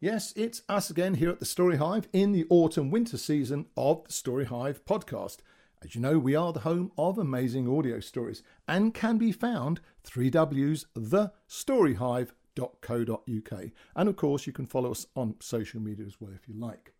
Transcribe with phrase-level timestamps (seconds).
[0.00, 4.04] Yes, it's us again here at the Story Hive in the autumn winter season of
[4.04, 5.38] the Story Hive podcast.
[5.82, 9.80] As you know, we are the home of amazing audio stories and can be found
[10.06, 13.70] 3W's thestoryhive.co.uk.
[13.96, 16.94] And of course, you can follow us on social media as well if you like.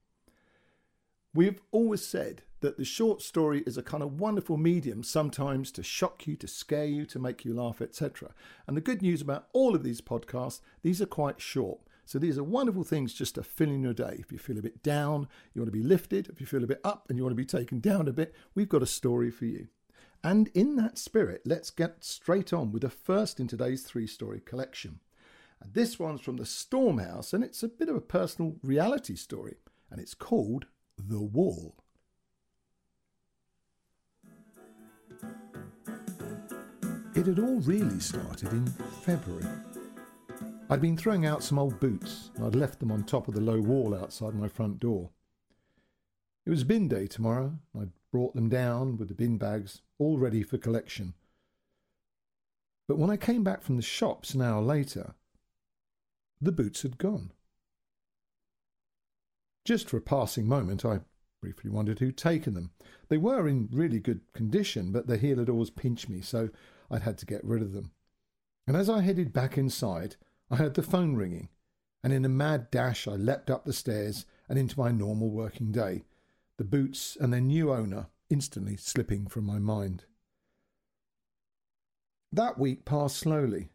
[1.32, 5.84] We've always said that the short story is a kind of wonderful medium, sometimes to
[5.84, 8.34] shock you, to scare you, to make you laugh, etc.
[8.66, 11.78] And the good news about all of these podcasts, these are quite short.
[12.08, 14.16] So these are wonderful things just to fill in your day.
[14.18, 16.30] If you feel a bit down, you want to be lifted.
[16.30, 18.34] If you feel a bit up and you want to be taken down a bit,
[18.54, 19.68] we've got a story for you.
[20.24, 24.40] And in that spirit, let's get straight on with the first in today's three story
[24.40, 25.00] collection.
[25.60, 29.56] And this one's from the Stormhouse, and it's a bit of a personal reality story,
[29.90, 30.64] and it's called
[30.96, 31.76] The Wall.
[37.14, 38.66] It had all really started in
[39.04, 39.44] February.
[40.70, 43.40] I'd been throwing out some old boots, and I'd left them on top of the
[43.40, 45.10] low wall outside my front door.
[46.44, 47.58] It was bin day tomorrow.
[47.72, 51.14] and I'd brought them down with the bin bags, all ready for collection.
[52.86, 55.14] But when I came back from the shops an hour later,
[56.40, 57.32] the boots had gone.
[59.64, 61.00] Just for a passing moment, I
[61.40, 62.72] briefly wondered who'd taken them.
[63.08, 66.50] They were in really good condition, but the heel had always pinched me, so
[66.90, 67.92] I'd had to get rid of them.
[68.66, 70.16] And as I headed back inside,
[70.50, 71.48] I heard the phone ringing,
[72.02, 75.72] and in a mad dash I leapt up the stairs and into my normal working
[75.72, 76.04] day,
[76.56, 80.04] the boots and their new owner instantly slipping from my mind.
[82.32, 83.70] That week passed slowly,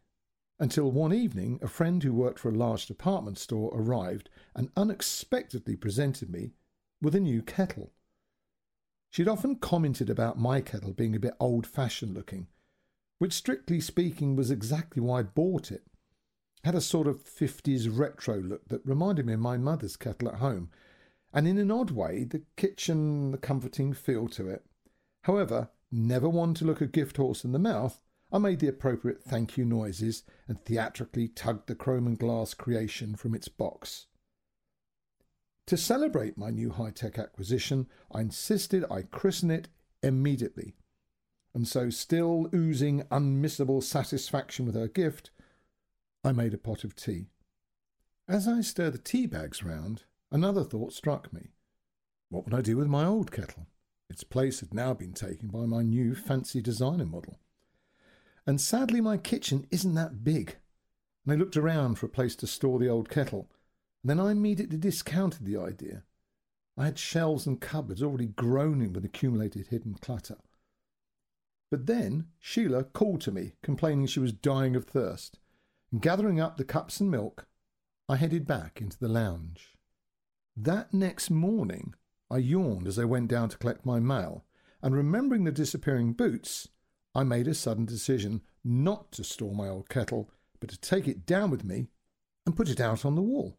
[0.58, 5.76] until one evening a friend who worked for a large department store arrived and unexpectedly
[5.76, 6.52] presented me
[7.00, 7.92] with a new kettle.
[9.10, 12.48] She'd often commented about my kettle being a bit old fashioned looking,
[13.18, 15.86] which strictly speaking was exactly why I bought it.
[16.64, 20.36] Had a sort of 50s retro look that reminded me of my mother's kettle at
[20.36, 20.70] home,
[21.32, 24.64] and in an odd way, the kitchen, the comforting feel to it.
[25.24, 28.00] However, never one to look a gift horse in the mouth,
[28.32, 33.14] I made the appropriate thank you noises and theatrically tugged the chrome and glass creation
[33.14, 34.06] from its box.
[35.66, 39.68] To celebrate my new high tech acquisition, I insisted I christen it
[40.02, 40.74] immediately
[41.54, 45.30] and so, still oozing unmissable satisfaction with her gift,
[46.26, 47.26] I made a pot of tea.
[48.26, 51.50] As I stirred the tea bags round, another thought struck me.
[52.30, 53.66] What would I do with my old kettle?
[54.08, 57.38] Its place had now been taken by my new fancy designer model.
[58.46, 60.56] And sadly, my kitchen isn't that big.
[61.24, 63.50] And I looked around for a place to store the old kettle,
[64.02, 66.04] and then I immediately discounted the idea.
[66.76, 70.38] I had shelves and cupboards already groaning with accumulated hidden clutter.
[71.70, 75.38] But then Sheila called to me, complaining she was dying of thirst,
[76.00, 77.46] gathering up the cups and milk,
[78.08, 79.74] I headed back into the lounge.
[80.56, 81.94] That next morning,
[82.30, 84.44] I yawned as I went down to collect my mail,
[84.82, 86.68] and remembering the disappearing boots,
[87.14, 91.26] I made a sudden decision not to store my old kettle, but to take it
[91.26, 91.88] down with me
[92.46, 93.58] and put it out on the wall.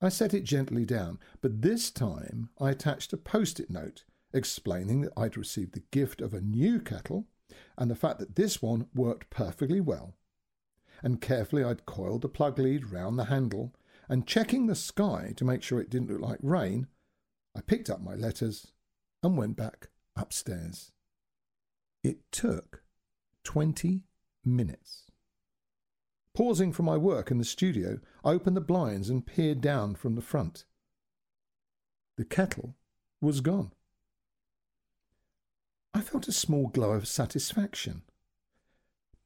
[0.00, 5.00] I set it gently down, but this time I attached a post it note explaining
[5.00, 7.26] that I'd received the gift of a new kettle
[7.76, 10.14] and the fact that this one worked perfectly well.
[11.02, 13.74] And carefully I'd coiled the plug lead round the handle,
[14.08, 16.86] and checking the sky to make sure it didn't look like rain,
[17.54, 18.72] I picked up my letters
[19.22, 20.92] and went back upstairs.
[22.02, 22.82] It took
[23.44, 24.04] 20
[24.44, 25.04] minutes.
[26.34, 30.14] Pausing from my work in the studio, I opened the blinds and peered down from
[30.14, 30.64] the front.
[32.16, 32.76] The kettle
[33.20, 33.72] was gone.
[35.92, 38.02] I felt a small glow of satisfaction.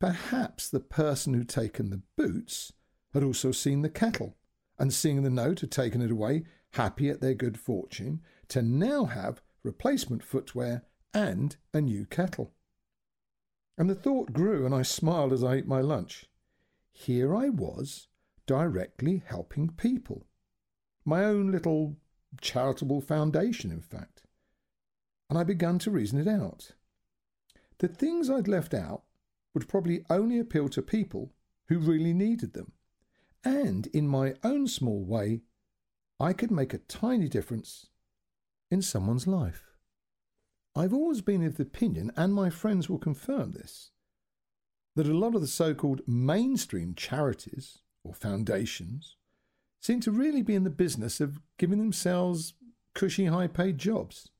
[0.03, 2.73] Perhaps the person who'd taken the boots
[3.15, 4.37] had also seen the kettle,
[4.77, 6.43] and seeing the note had taken it away,
[6.73, 10.83] happy at their good fortune, to now have replacement footwear
[11.15, 12.53] and a new kettle.
[13.79, 16.27] And the thought grew, and I smiled as I ate my lunch.
[16.91, 18.09] Here I was,
[18.45, 20.27] directly helping people.
[21.05, 21.95] My own little
[22.41, 24.25] charitable foundation, in fact
[25.31, 26.73] and I began to reason it out.
[27.79, 29.05] The things I'd left out
[29.55, 31.33] would probably only appeal to people
[31.67, 32.73] who really needed them.
[33.45, 35.43] And in my own small way,
[36.21, 37.87] I could make a tiny difference
[38.71, 39.65] in someone's life.
[40.75, 43.91] I've always been of the opinion, and my friends will confirm this,
[44.97, 49.17] that a lot of the so called mainstream charities or foundations
[49.81, 52.55] seem to really be in the business of giving themselves
[52.95, 54.31] cushy high paid jobs.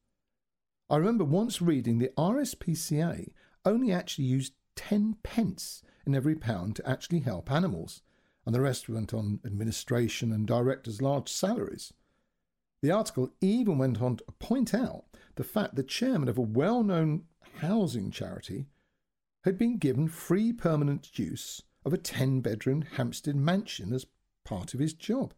[0.89, 3.33] I remember once reading the RSPCA
[3.65, 8.03] only actually used 10 pence in every pound to actually help animals,
[8.45, 11.93] and the rest went on administration and directors' large salaries.
[12.83, 15.05] The article even went on to point out
[15.37, 17.25] the fact the chairman of a well known
[17.61, 18.67] housing charity
[19.45, 24.07] had been given free permanent use of a 10 bedroom Hampstead mansion as
[24.45, 25.35] part of his job.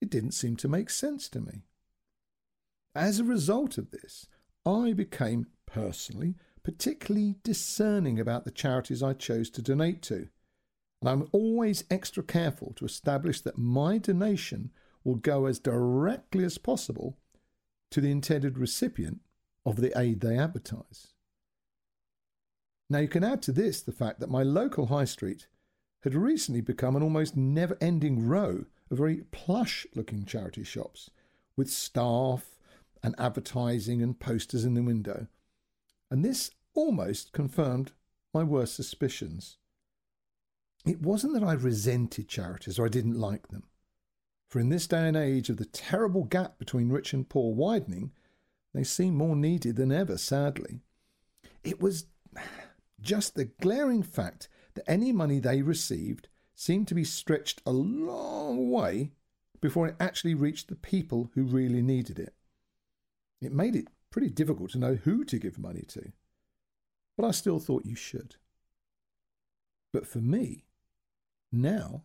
[0.00, 1.62] It didn't seem to make sense to me.
[2.94, 4.26] As a result of this,
[4.66, 10.28] I became personally particularly discerning about the charities I chose to donate to,
[11.00, 14.70] and I'm always extra careful to establish that my donation
[15.04, 17.18] will go as directly as possible
[17.90, 19.20] to the intended recipient
[19.66, 21.08] of the aid they advertise.
[22.88, 25.46] Now, you can add to this the fact that my local high street
[26.02, 31.10] had recently become an almost never ending row of very plush looking charity shops
[31.56, 32.58] with staff
[33.02, 35.26] and advertising and posters in the window.
[36.12, 37.92] And this almost confirmed
[38.34, 39.56] my worst suspicions.
[40.84, 43.62] It wasn't that I resented charities or I didn't like them.
[44.50, 48.12] For in this day and age of the terrible gap between rich and poor widening,
[48.74, 50.82] they seem more needed than ever, sadly.
[51.64, 52.04] It was
[53.00, 58.70] just the glaring fact that any money they received seemed to be stretched a long
[58.70, 59.12] way
[59.62, 62.34] before it actually reached the people who really needed it.
[63.40, 66.12] It made it pretty difficult to know who to give money to,
[67.16, 68.36] but I still thought you should.
[69.92, 70.64] But for me,
[71.50, 72.04] now,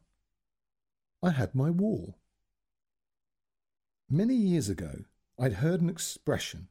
[1.21, 2.17] I had my wall.
[4.09, 5.03] Many years ago,
[5.39, 6.67] I'd heard an expression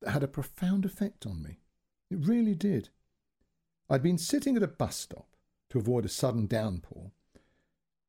[0.00, 1.60] that had a profound effect on me.
[2.10, 2.88] It really did.
[3.90, 5.28] I'd been sitting at a bus stop
[5.70, 7.12] to avoid a sudden downpour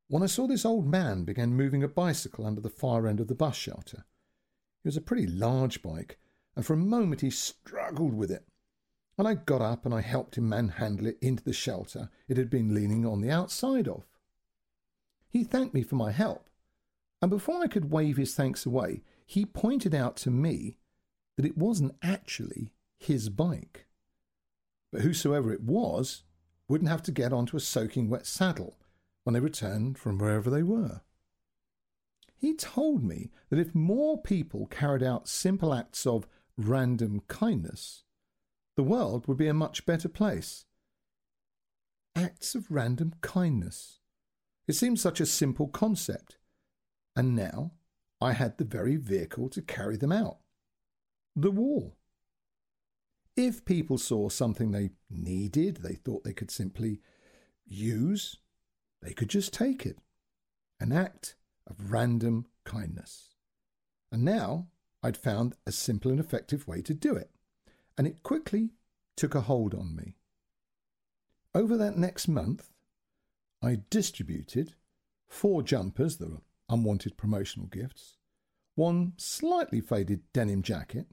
[0.08, 3.28] when I saw this old man begin moving a bicycle under the far end of
[3.28, 4.04] the bus shelter.
[4.84, 6.18] It was a pretty large bike,
[6.58, 8.44] and for a moment he struggled with it.
[9.16, 12.50] And I got up and I helped him manhandle it into the shelter it had
[12.50, 14.04] been leaning on the outside of.
[15.30, 16.50] He thanked me for my help,
[17.22, 20.78] and before I could wave his thanks away, he pointed out to me
[21.36, 23.86] that it wasn't actually his bike
[24.90, 26.22] but whosoever it was
[26.68, 28.76] wouldn't have to get onto a soaking wet saddle
[29.24, 31.02] when they returned from wherever they were.
[32.36, 36.28] He told me that if more people carried out simple acts of
[36.58, 38.02] random kindness,
[38.76, 40.66] the world would be a much better place.
[42.14, 44.00] Acts of random kindness.
[44.66, 46.36] It seemed such a simple concept,
[47.16, 47.72] and now
[48.20, 50.38] I had the very vehicle to carry them out
[51.36, 51.96] the wall.
[53.36, 57.00] If people saw something they needed, they thought they could simply
[57.64, 58.36] use,
[59.00, 59.98] they could just take it.
[60.80, 63.34] An act of random kindness.
[64.10, 64.66] And now
[65.02, 67.30] I'd found a simple and effective way to do it,
[67.96, 68.70] and it quickly
[69.16, 70.16] took a hold on me.
[71.54, 72.70] Over that next month,
[73.62, 74.74] I distributed
[75.28, 78.16] four jumpers that were unwanted promotional gifts,
[78.74, 81.06] one slightly faded denim jacket,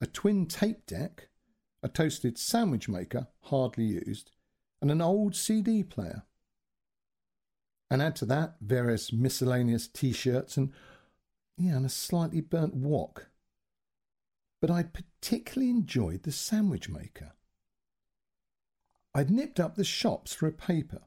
[0.00, 1.28] a twin tape deck,
[1.82, 4.30] a toasted sandwich maker, hardly used,
[4.80, 6.22] and an old CD player.
[7.90, 10.72] And add to that various miscellaneous t shirts and,
[11.56, 13.28] yeah, and a slightly burnt wok.
[14.60, 17.32] But I particularly enjoyed the sandwich maker.
[19.14, 21.02] I'd nipped up the shops for a paper,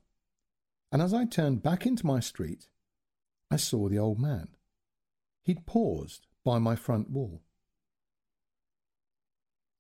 [0.92, 2.68] and as I turned back into my street,
[3.52, 4.50] I saw the old man.
[5.44, 7.42] He'd paused by my front wall.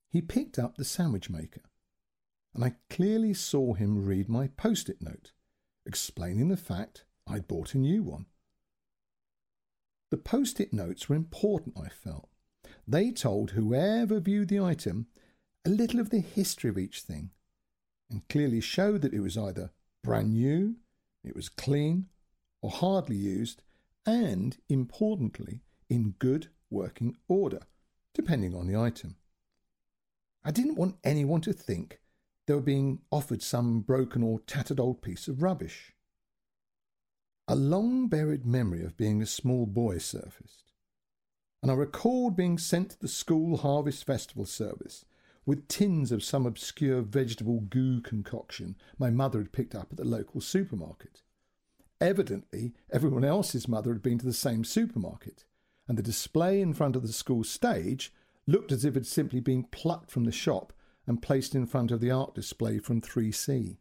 [0.09, 1.63] He picked up the sandwich maker,
[2.53, 5.31] and I clearly saw him read my post it note,
[5.85, 8.25] explaining the fact I'd bought a new one.
[10.09, 12.29] The post it notes were important, I felt.
[12.87, 15.07] They told whoever viewed the item
[15.65, 17.31] a little of the history of each thing,
[18.09, 19.71] and clearly showed that it was either
[20.03, 20.77] brand new,
[21.23, 22.07] it was clean,
[22.61, 23.61] or hardly used,
[24.05, 27.61] and, importantly, in good working order,
[28.13, 29.17] depending on the item.
[30.45, 31.99] I didn't want anyone to think
[32.45, 35.93] they were being offered some broken or tattered old piece of rubbish.
[37.49, 40.73] A long buried memory of being a small boy surfaced,
[41.61, 45.05] and I recalled being sent to the school harvest festival service
[45.45, 50.03] with tins of some obscure vegetable goo concoction my mother had picked up at the
[50.03, 51.21] local supermarket.
[52.01, 55.45] Evidently, everyone else's mother had been to the same supermarket,
[55.87, 58.13] and the display in front of the school stage
[58.45, 60.73] looked as if it had simply been plucked from the shop
[61.05, 63.77] and placed in front of the art display from 3C.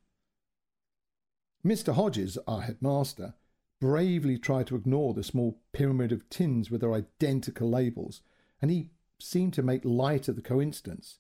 [1.65, 1.95] Mr.
[1.95, 3.35] Hodges, our headmaster,
[3.81, 8.23] bravely tried to ignore the small pyramid of tins with their identical labels,
[8.61, 11.19] and he seemed to make light of the coincidence.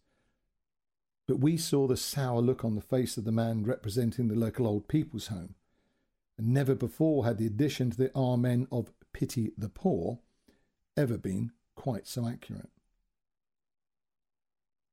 [1.27, 4.67] But we saw the sour look on the face of the man representing the local
[4.67, 5.55] old people's home,
[6.39, 10.21] and never before had the addition to the Amen of pity the poor
[10.97, 12.71] ever been quite so accurate.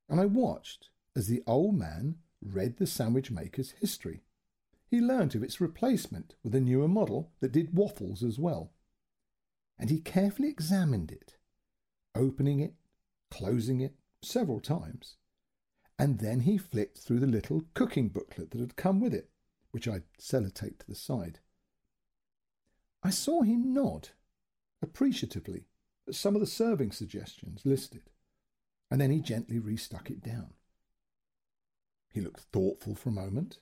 [0.09, 4.23] And I watched as the old man read the sandwich maker's history.
[4.93, 8.73] He learnt of its replacement with a newer model that did waffles as well.
[9.79, 11.37] And he carefully examined it,
[12.13, 12.75] opening it,
[13.31, 15.15] closing it several times.
[15.97, 19.31] And then he flicked through the little cooking booklet that had come with it,
[19.71, 21.39] which I'd sellotaped to the side.
[23.01, 24.09] I saw him nod
[24.79, 25.65] appreciatively
[26.07, 28.11] at some of the serving suggestions listed,
[28.91, 30.53] and then he gently restuck it down.
[32.11, 33.57] He looked thoughtful for a moment,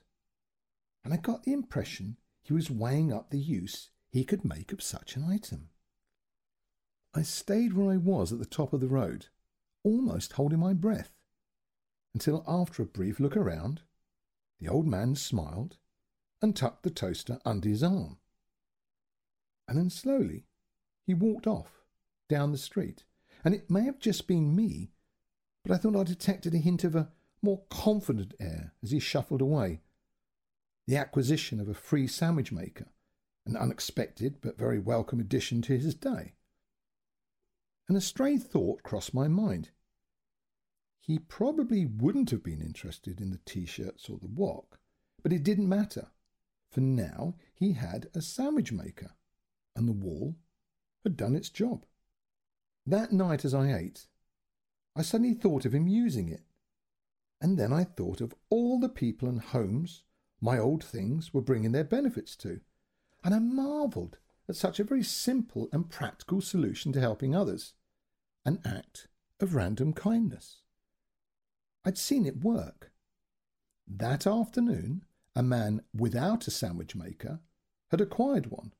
[1.04, 4.82] and I got the impression he was weighing up the use he could make of
[4.82, 5.70] such an item.
[7.14, 9.26] I stayed where I was at the top of the road,
[9.84, 11.12] almost holding my breath,
[12.14, 13.82] until after a brief look around,
[14.60, 15.76] the old man smiled
[16.40, 18.18] and tucked the toaster under his arm.
[19.68, 20.46] And then slowly
[21.06, 21.82] he walked off
[22.28, 23.04] down the street,
[23.44, 24.92] and it may have just been me,
[25.64, 27.10] but I thought I detected a hint of a
[27.42, 29.80] more confident air as he shuffled away.
[30.86, 32.88] The acquisition of a free sandwich maker,
[33.46, 36.34] an unexpected but very welcome addition to his day.
[37.88, 39.70] And a stray thought crossed my mind.
[40.98, 44.78] He probably wouldn't have been interested in the t shirts or the wok,
[45.22, 46.10] but it didn't matter,
[46.70, 49.12] for now he had a sandwich maker,
[49.76, 50.36] and the wall
[51.04, 51.86] had done its job.
[52.86, 54.06] That night as I ate,
[54.96, 56.42] I suddenly thought of him using it.
[57.40, 60.02] And then I thought of all the people and homes
[60.42, 62.60] my old things were bringing their benefits to,
[63.24, 67.72] and I marvelled at such a very simple and practical solution to helping others
[68.44, 69.08] an act
[69.40, 70.58] of random kindness.
[71.84, 72.92] I'd seen it work.
[73.86, 77.40] That afternoon, a man without a sandwich maker
[77.90, 78.72] had acquired one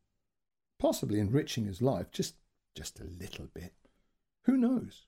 [0.82, 2.34] possibly enriching his life just,
[2.74, 3.72] just a little bit.
[4.46, 5.06] Who knows?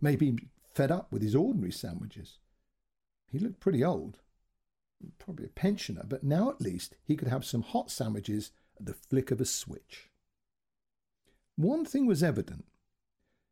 [0.00, 0.38] Maybe
[0.72, 2.38] fed up with his ordinary sandwiches.
[3.28, 4.20] He looked pretty old,
[5.18, 8.94] probably a pensioner, but now at least he could have some hot sandwiches at the
[8.94, 10.10] flick of a switch.
[11.56, 12.66] One thing was evident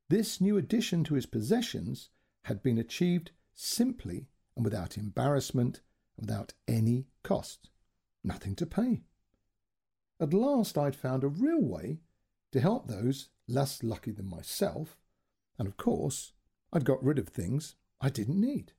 [0.09, 2.11] this new addition to his possessions
[2.43, 5.81] had been achieved simply and without embarrassment,
[6.17, 7.71] without any cost.
[8.23, 9.03] Nothing to pay.
[10.21, 11.99] At last I'd found a real way
[12.53, 14.97] to help those less lucky than myself,
[15.59, 16.33] and of course,
[16.73, 18.73] I'd got rid of things I didn't need.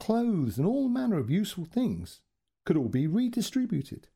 [0.00, 2.20] Clothes and all manner of useful things
[2.64, 4.08] could all be redistributed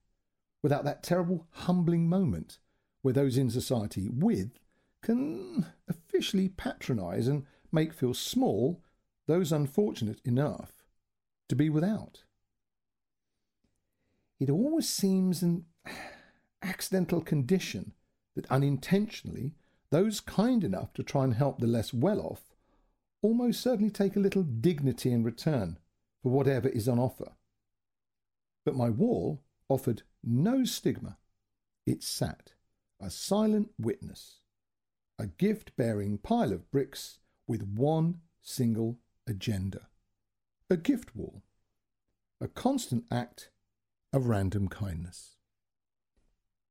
[0.62, 2.58] without that terrible humbling moment
[3.02, 4.58] where those in society with
[5.02, 8.80] can officially patronise and make feel small
[9.26, 10.84] those unfortunate enough
[11.48, 12.22] to be without.
[14.38, 15.64] It always seems an
[16.62, 17.92] accidental condition
[18.34, 19.52] that unintentionally
[19.90, 22.51] those kind enough to try and help the less well off
[23.23, 25.79] almost certainly take a little dignity in return
[26.23, 27.33] for whatever is on offer.
[28.64, 31.19] But my wall offered no stigma.
[31.87, 32.52] It sat,
[33.00, 34.41] a silent witness,
[35.19, 39.88] a gift bearing pile of bricks with one single agenda
[40.73, 41.43] a gift wall,
[42.41, 43.50] a constant act
[44.11, 45.37] of random kindness.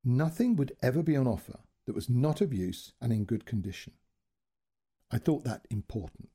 [0.04, 3.92] Nothing would ever be on offer that was not of use and in good condition.
[5.12, 6.30] I thought that important.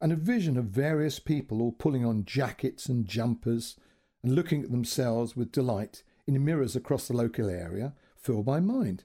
[0.00, 3.76] And a vision of various people all pulling on jackets and jumpers
[4.22, 9.04] and looking at themselves with delight in mirrors across the local area filled my mind.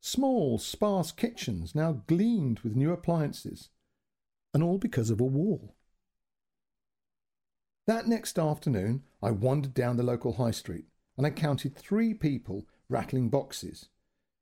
[0.00, 3.70] Small, sparse kitchens now gleamed with new appliances,
[4.52, 5.74] and all because of a wall.
[7.86, 10.84] That next afternoon, I wandered down the local high street
[11.16, 13.88] and I counted three people rattling boxes.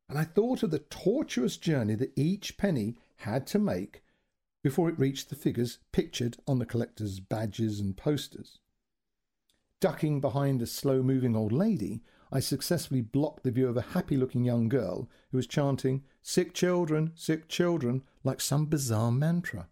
[0.09, 4.03] And I thought of the tortuous journey that each penny had to make
[4.67, 8.59] before it reached the figures pictured on the collector's badges and posters.
[9.81, 14.17] Ducking behind a slow moving old lady, I successfully blocked the view of a happy
[14.17, 19.69] looking young girl who was chanting, Sick children, sick children, like some bizarre mantra.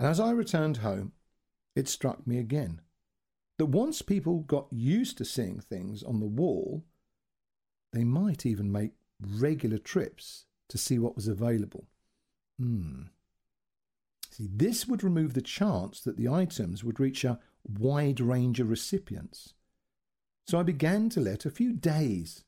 [0.00, 1.12] And as I returned home,
[1.76, 2.80] it struck me again
[3.58, 6.84] that once people got used to seeing things on the wall,
[7.92, 11.86] they might even make regular trips to see what was available.
[12.58, 13.02] Hmm.
[14.38, 18.70] See, this would remove the chance that the items would reach a wide range of
[18.70, 19.54] recipients.
[20.46, 22.44] So I began to let a few days,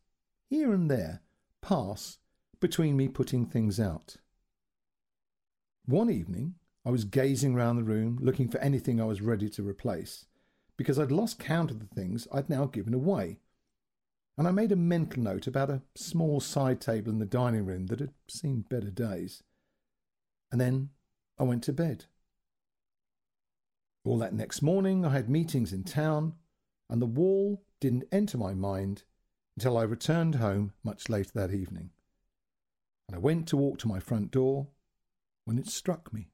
[0.48, 1.20] here and there,
[1.62, 2.18] pass
[2.60, 4.18] between me putting things out.
[5.84, 6.54] One evening,
[6.86, 10.26] I was gazing round the room, looking for anything I was ready to replace,
[10.76, 13.40] because I'd lost count of the things I'd now given away,
[14.38, 17.88] and I made a mental note about a small side table in the dining room
[17.88, 19.42] that had seen better days.
[20.52, 20.90] And then
[21.40, 22.04] I went to bed.
[24.04, 26.34] All that next morning, I had meetings in town,
[26.90, 29.04] and the wall didn't enter my mind
[29.56, 31.92] until I returned home much later that evening.
[33.08, 34.68] And I went to walk to my front door
[35.46, 36.28] when it struck me.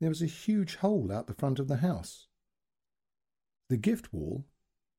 [0.00, 2.28] There was a huge hole out the front of the house.
[3.68, 4.46] The gift wall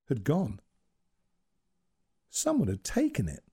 [0.08, 0.60] had gone.
[2.28, 3.44] Someone had taken it.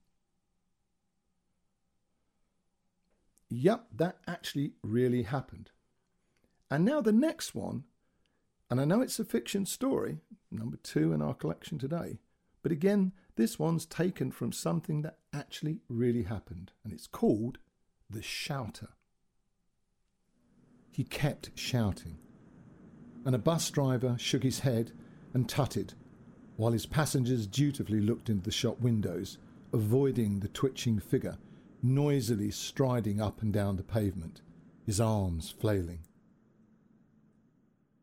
[3.50, 5.72] Yep, that actually really happened.
[6.70, 7.86] And now the next one,
[8.70, 10.20] and I know it's a fiction story,
[10.52, 12.20] number two in our collection today,
[12.62, 17.60] but again, this one's taken from something that actually really happened, and it's called
[18.10, 18.90] The Shouter.
[20.92, 22.18] He kept shouting,
[23.24, 24.92] and a bus driver shook his head
[25.34, 25.94] and tutted,
[26.58, 29.38] while his passengers dutifully looked into the shop windows,
[29.72, 31.38] avoiding the twitching figure
[31.82, 34.42] noisily striding up and down the pavement,
[34.86, 36.00] his arms flailing.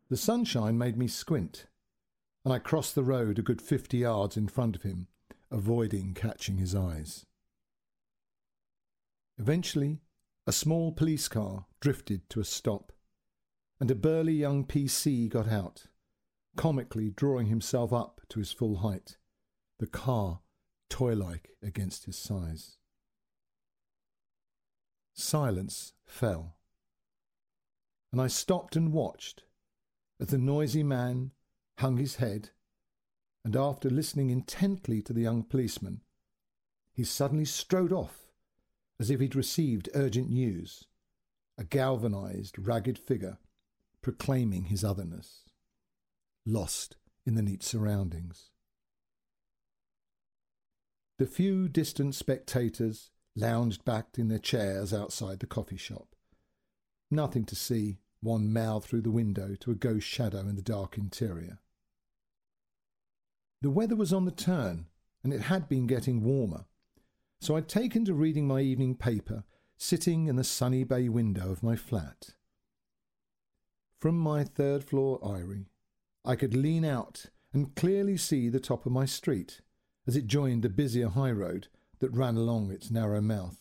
[0.09, 1.66] The sunshine made me squint,
[2.45, 5.09] and I crossed the road a good fifty yards in front of him,
[5.50, 7.25] avoiding catching his eyes.
[9.38, 10.00] Eventually,
[10.47, 12.93] a small police car drifted to a stop,
[13.81, 15.87] and a burly young PC got out,
[16.57, 19.16] comically drawing himself up to his full height,
[19.78, 20.40] the car
[20.88, 22.76] toy like against his size.
[25.14, 26.56] Silence fell,
[28.11, 29.44] and I stopped and watched
[30.21, 31.30] as the noisy man
[31.78, 32.50] hung his head,
[33.44, 36.00] and after listening intently to the young policeman,
[36.92, 38.33] he suddenly strode off
[38.99, 40.85] as if he'd received urgent news,
[41.56, 43.38] a galvanized, ragged figure
[44.02, 45.44] proclaiming his otherness,
[46.44, 48.50] lost in the neat surroundings.
[51.18, 56.14] The few distant spectators lounged back in their chairs outside the coffee shop.
[57.11, 60.97] Nothing to see, one mouthed through the window to a ghost shadow in the dark
[60.97, 61.59] interior.
[63.61, 64.87] The weather was on the turn,
[65.23, 66.66] and it had been getting warmer,
[67.40, 69.44] so I'd taken to reading my evening paper,
[69.77, 72.31] sitting in the sunny bay window of my flat.
[73.99, 75.70] From my third floor eyrie,
[76.25, 79.61] I could lean out and clearly see the top of my street
[80.07, 83.59] as it joined the busier high road that ran along its narrow mouth.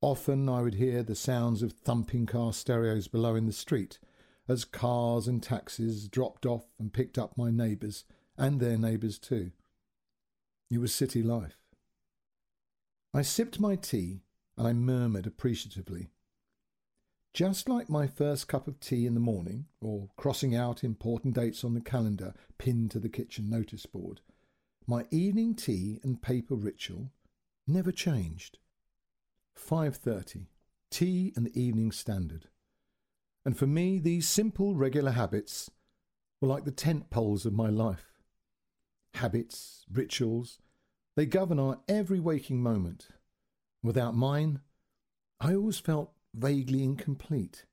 [0.00, 3.98] Often I would hear the sounds of thumping car stereos below in the street
[4.48, 8.04] as cars and taxis dropped off and picked up my neighbours
[8.36, 9.52] and their neighbours too.
[10.70, 11.58] It was city life.
[13.12, 14.22] I sipped my tea
[14.56, 16.10] and I murmured appreciatively.
[17.32, 21.62] Just like my first cup of tea in the morning, or crossing out important dates
[21.62, 24.20] on the calendar pinned to the kitchen notice board,
[24.90, 27.12] my evening tea and paper ritual
[27.64, 28.58] never changed.
[29.54, 30.48] 5:30
[30.90, 32.48] tea and the evening standard.
[33.44, 35.70] And for me these simple regular habits
[36.40, 38.20] were like the tent poles of my life.
[39.14, 40.58] Habits, rituals,
[41.14, 43.10] they govern our every waking moment.
[43.84, 44.60] Without mine,
[45.38, 47.64] I always felt vaguely incomplete,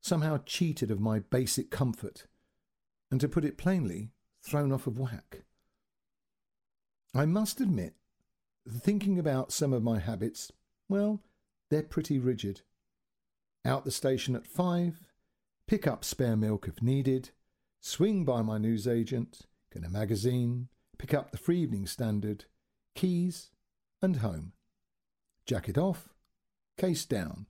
[0.00, 2.26] somehow cheated of my basic comfort,
[3.10, 5.44] and to put it plainly, thrown off of whack.
[7.18, 7.94] I must admit,
[8.70, 10.52] thinking about some of my habits,
[10.88, 11.20] well,
[11.68, 12.60] they're pretty rigid.
[13.64, 15.08] Out the station at five,
[15.66, 17.30] pick up spare milk if needed,
[17.80, 19.40] swing by my newsagent,
[19.74, 22.44] get a magazine, pick up the free evening standard,
[22.94, 23.50] keys,
[24.00, 24.52] and home.
[25.44, 26.10] Jacket off,
[26.76, 27.46] case down,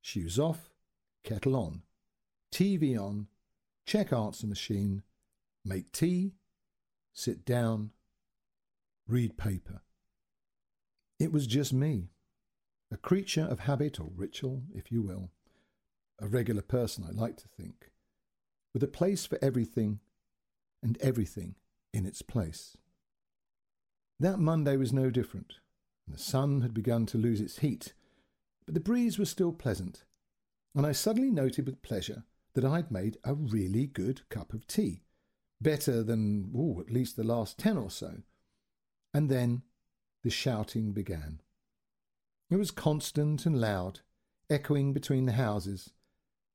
[0.00, 0.72] shoes off,
[1.22, 1.82] kettle on,
[2.50, 3.28] TV on,
[3.84, 5.04] check answer machine,
[5.64, 6.32] make tea,
[7.12, 7.92] sit down,
[9.08, 9.82] read paper.
[11.18, 12.10] It was just me,
[12.92, 15.30] a creature of habit or ritual, if you will,
[16.20, 17.90] a regular person, I like to think,
[18.74, 20.00] with a place for everything
[20.82, 21.54] and everything
[21.92, 22.76] in its place.
[24.20, 25.54] That Monday was no different,
[26.06, 27.92] and the sun had begun to lose its heat,
[28.64, 30.04] but the breeze was still pleasant,
[30.74, 35.02] and I suddenly noted with pleasure that I'd made a really good cup of tea,
[35.60, 38.22] better than, oh, at least the last ten or so.
[39.14, 39.62] And then
[40.22, 41.40] the shouting began.
[42.50, 44.00] It was constant and loud,
[44.48, 45.90] echoing between the houses,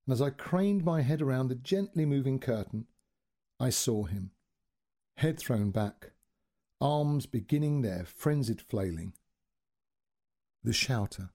[0.05, 2.87] and as I craned my head around the gently moving curtain,
[3.59, 4.31] I saw him,
[5.17, 6.11] head thrown back,
[6.79, 9.13] arms beginning their frenzied flailing.
[10.63, 11.29] The shouter.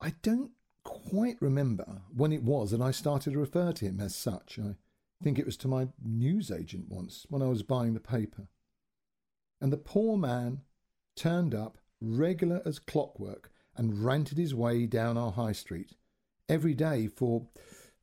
[0.00, 4.14] I don't quite remember when it was that I started to refer to him as
[4.14, 4.58] such.
[4.58, 4.74] I
[5.22, 8.48] think it was to my newsagent once when I was buying the paper.
[9.60, 10.62] And the poor man
[11.16, 15.96] turned up regular as clockwork and ranted his way down our high street
[16.48, 17.46] every day for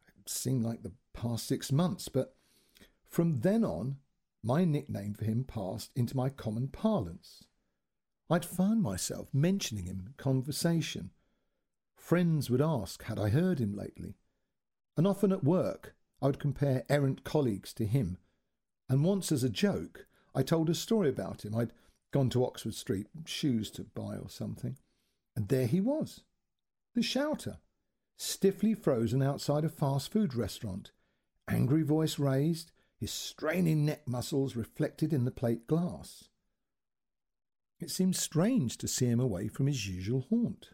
[0.07, 2.07] it seemed like the past six months.
[2.07, 2.35] But
[3.03, 3.97] from then on,
[4.43, 7.43] my nickname for him passed into my common parlance.
[8.29, 11.11] I'd found myself mentioning him in conversation.
[11.95, 14.15] Friends would ask, had I heard him lately?
[14.97, 18.17] And often at work, I would compare errant colleagues to him.
[18.87, 20.05] And once, as a joke,
[20.35, 21.55] I told a story about him.
[21.55, 21.71] I'd
[22.11, 24.77] gone to Oxford Street, shoes to buy or something,
[25.35, 26.23] and there he was,
[26.93, 27.59] the shouter,
[28.17, 30.91] stiffly frozen outside a fast food restaurant,
[31.47, 36.25] angry voice raised, his straining neck muscles reflected in the plate glass.
[37.79, 40.69] It seemed strange to see him away from his usual haunt.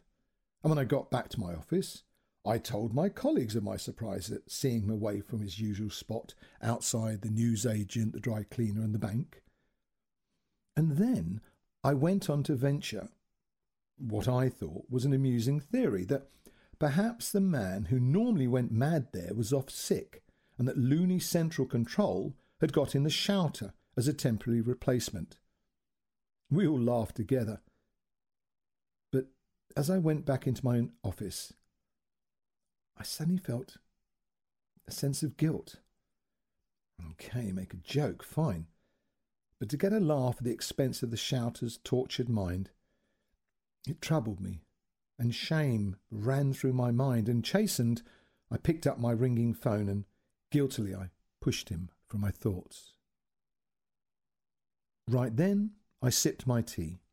[0.64, 2.04] And when I got back to my office,
[2.46, 6.34] I told my colleagues of my surprise at seeing him away from his usual spot
[6.62, 9.42] outside the newsagent, the dry cleaner, and the bank.
[10.76, 11.42] And then
[11.84, 13.10] I went on to venture
[13.98, 16.28] what I thought was an amusing theory that
[16.80, 20.24] perhaps the man who normally went mad there was off sick,
[20.58, 25.38] and that loony central control had got in the shouter as a temporary replacement.
[26.50, 27.62] We all laughed together.
[29.12, 29.28] But
[29.76, 31.54] as I went back into my own office,
[32.98, 33.78] I suddenly felt
[34.88, 35.78] a sense of guilt.
[37.12, 38.68] Okay, make a joke, fine.
[39.62, 42.72] But to get a laugh at the expense of the shouter's tortured mind,
[43.88, 44.64] it troubled me,
[45.20, 48.02] and shame ran through my mind, and chastened,
[48.50, 50.06] I picked up my ringing phone and
[50.50, 52.94] guiltily I pushed him from my thoughts.
[55.08, 57.04] Right then, I sipped my tea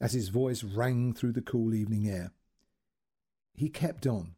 [0.00, 2.32] as his voice rang through the cool evening air.
[3.52, 4.36] He kept on.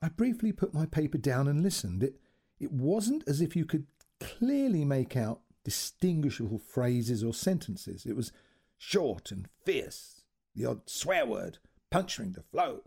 [0.00, 2.02] I briefly put my paper down and listened.
[2.02, 2.18] It,
[2.58, 3.86] it wasn't as if you could
[4.20, 8.06] clearly make out distinguishable phrases or sentences.
[8.06, 8.32] It was
[8.78, 10.22] short and fierce,
[10.54, 11.58] the odd swear word
[11.90, 12.82] puncturing the flow.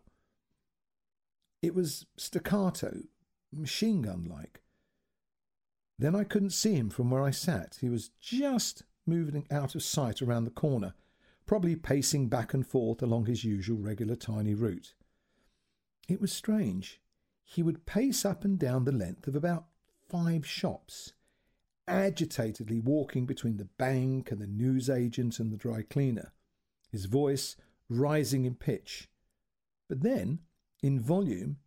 [1.61, 3.01] It was staccato,
[3.51, 4.61] machine gun like.
[5.97, 7.77] Then I couldn't see him from where I sat.
[7.81, 10.93] He was just moving out of sight around the corner,
[11.45, 14.93] probably pacing back and forth along his usual regular tiny route.
[16.07, 17.01] It was strange.
[17.43, 19.65] He would pace up and down the length of about
[20.07, 21.13] five shops,
[21.89, 26.31] agitatedly walking between the bank and the newsagent and the dry cleaner,
[26.91, 27.55] his voice
[27.89, 29.09] rising in pitch.
[29.89, 30.39] But then,
[30.83, 31.57] in volume,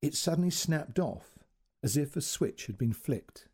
[0.00, 1.38] it suddenly snapped off
[1.82, 3.48] as if a switch had been flicked.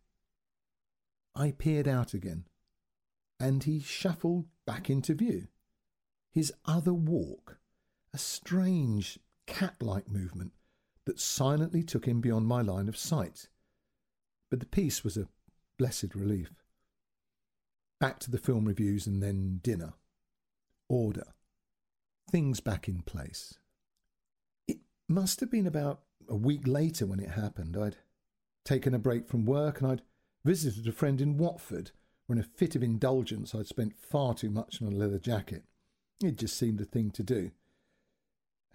[1.34, 2.44] I peered out again,
[3.40, 5.48] and he shuffled back into view.
[6.30, 7.58] His other walk,
[8.12, 10.52] a strange cat like movement
[11.06, 13.48] that silently took him beyond my line of sight.
[14.50, 15.28] But the peace was a
[15.82, 16.52] blessed relief.
[17.98, 19.94] Back to the film reviews and then dinner.
[20.88, 21.34] Order.
[22.30, 23.54] Things back in place.
[24.68, 27.76] It must have been about a week later when it happened.
[27.76, 27.96] I'd
[28.64, 30.02] taken a break from work and I'd
[30.44, 31.90] visited a friend in Watford
[32.28, 35.64] where, in a fit of indulgence, I'd spent far too much on a leather jacket.
[36.22, 37.50] It just seemed a thing to do.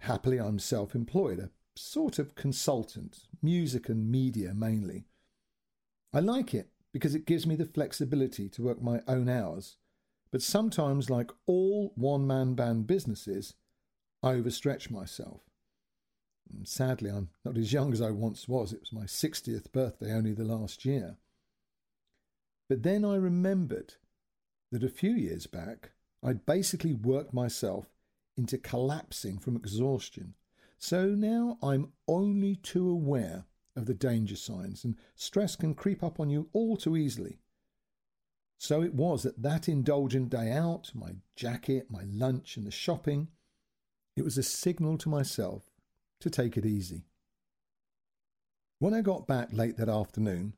[0.00, 5.06] Happily, I'm self employed, a sort of consultant, music and media mainly.
[6.12, 9.76] I like it because it gives me the flexibility to work my own hours,
[10.30, 13.54] but sometimes, like all one man band businesses,
[14.22, 15.40] I overstretch myself.
[16.50, 18.72] And sadly, I'm not as young as I once was.
[18.72, 21.16] It was my 60th birthday only the last year.
[22.68, 23.94] But then I remembered
[24.70, 27.86] that a few years back, I'd basically worked myself
[28.36, 30.34] into collapsing from exhaustion.
[30.78, 33.44] So now I'm only too aware
[33.78, 37.38] of the danger signs, and stress can creep up on you all too easily.
[38.58, 43.28] So it was that that indulgent day out, my jacket, my lunch, and the shopping,
[44.16, 45.70] it was a signal to myself
[46.20, 47.04] to take it easy.
[48.80, 50.54] When I got back late that afternoon,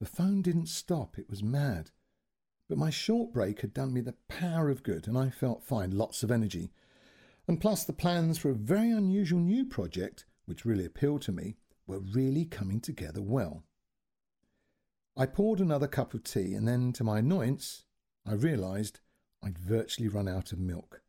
[0.00, 1.90] the phone didn't stop, it was mad.
[2.68, 5.90] But my short break had done me the power of good, and I felt fine,
[5.90, 6.70] lots of energy.
[7.48, 11.56] And plus, the plans for a very unusual new project, which really appealed to me,
[11.90, 13.64] were really coming together well.
[15.16, 17.84] I poured another cup of tea, and then, to my annoyance,
[18.24, 19.00] I realised
[19.42, 21.02] I'd virtually run out of milk.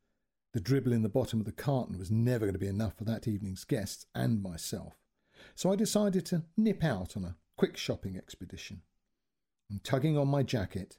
[0.53, 3.03] The dribble in the bottom of the carton was never going to be enough for
[3.05, 4.95] that evening's guests and myself.
[5.55, 8.81] So I decided to nip out on a quick shopping expedition.
[9.69, 10.97] And tugging on my jacket,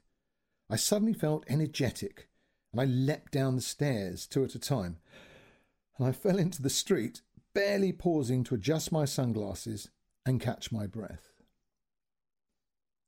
[0.69, 2.29] I suddenly felt energetic
[2.71, 4.97] and I leapt down the stairs two at a time.
[5.97, 7.21] And I fell into the street,
[7.53, 9.89] barely pausing to adjust my sunglasses
[10.25, 11.33] and catch my breath.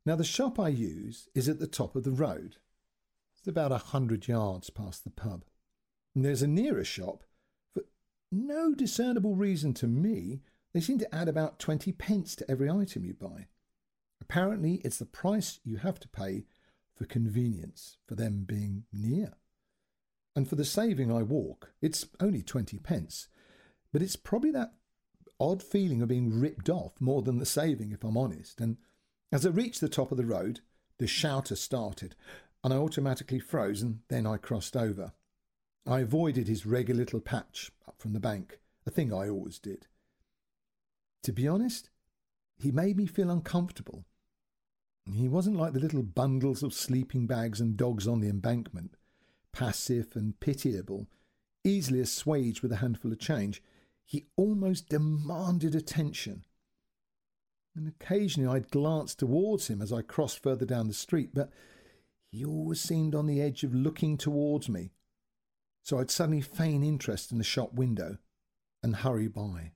[0.05, 2.57] Now, the shop I use is at the top of the road.
[3.37, 5.45] It's about a hundred yards past the pub.
[6.13, 7.23] And there's a nearer shop.
[7.73, 7.83] For
[8.31, 10.41] no discernible reason to me,
[10.73, 13.47] they seem to add about 20 pence to every item you buy.
[14.21, 16.45] Apparently, it's the price you have to pay
[16.95, 19.33] for convenience, for them being near.
[20.35, 23.27] And for the saving I walk, it's only 20 pence.
[23.95, 24.73] But it's probably that
[25.39, 28.59] odd feeling of being ripped off more than the saving, if I'm honest.
[28.59, 28.75] And
[29.31, 30.59] as I reached the top of the road,
[30.97, 32.13] the shouter started,
[32.61, 35.13] and I automatically froze, and then I crossed over.
[35.87, 39.87] I avoided his regular little patch up from the bank, a thing I always did.
[41.23, 41.89] To be honest,
[42.57, 44.03] he made me feel uncomfortable.
[45.09, 48.97] He wasn't like the little bundles of sleeping bags and dogs on the embankment,
[49.53, 51.07] passive and pitiable,
[51.63, 53.63] easily assuaged with a handful of change.
[54.05, 56.45] He almost demanded attention
[57.75, 61.51] and occasionally I'd glance towards him as I crossed further down the street, but
[62.31, 64.91] he always seemed on the edge of looking towards me.
[65.83, 68.17] So I'd suddenly feign interest in the shop window
[68.81, 69.73] and hurry by.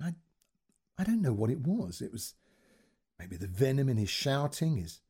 [0.00, 0.14] I,
[0.98, 2.02] I don't know what it was.
[2.02, 2.34] It was
[3.18, 5.00] maybe the venom in his shouting, his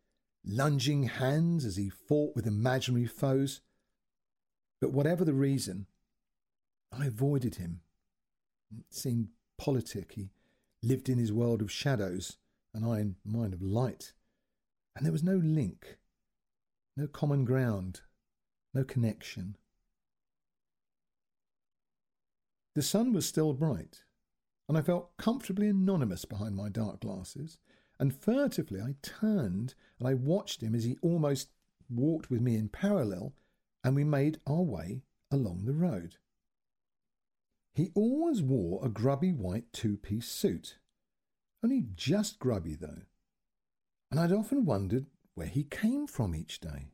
[0.44, 3.62] lunging hands as he fought with imaginary foes.
[4.81, 5.87] But whatever the reason,
[6.92, 7.81] I avoided him.
[8.78, 9.28] It seemed
[9.59, 10.12] politic.
[10.12, 10.31] He
[10.83, 12.37] lived in his world of shadows,
[12.74, 14.12] and I in mine of light.
[14.94, 15.98] And there was no link,
[16.96, 18.02] no common ground,
[18.74, 19.57] no connection.
[22.74, 24.05] The sun was still bright,
[24.68, 27.59] and I felt comfortably anonymous behind my dark glasses,
[27.98, 31.50] and furtively I turned and I watched him as he almost
[31.90, 33.35] walked with me in parallel,
[33.85, 36.16] and we made our way along the road.
[37.75, 40.79] He always wore a grubby white two piece suit.
[41.63, 43.03] Only just grubby, though.
[44.11, 46.93] And I'd often wondered where he came from each day.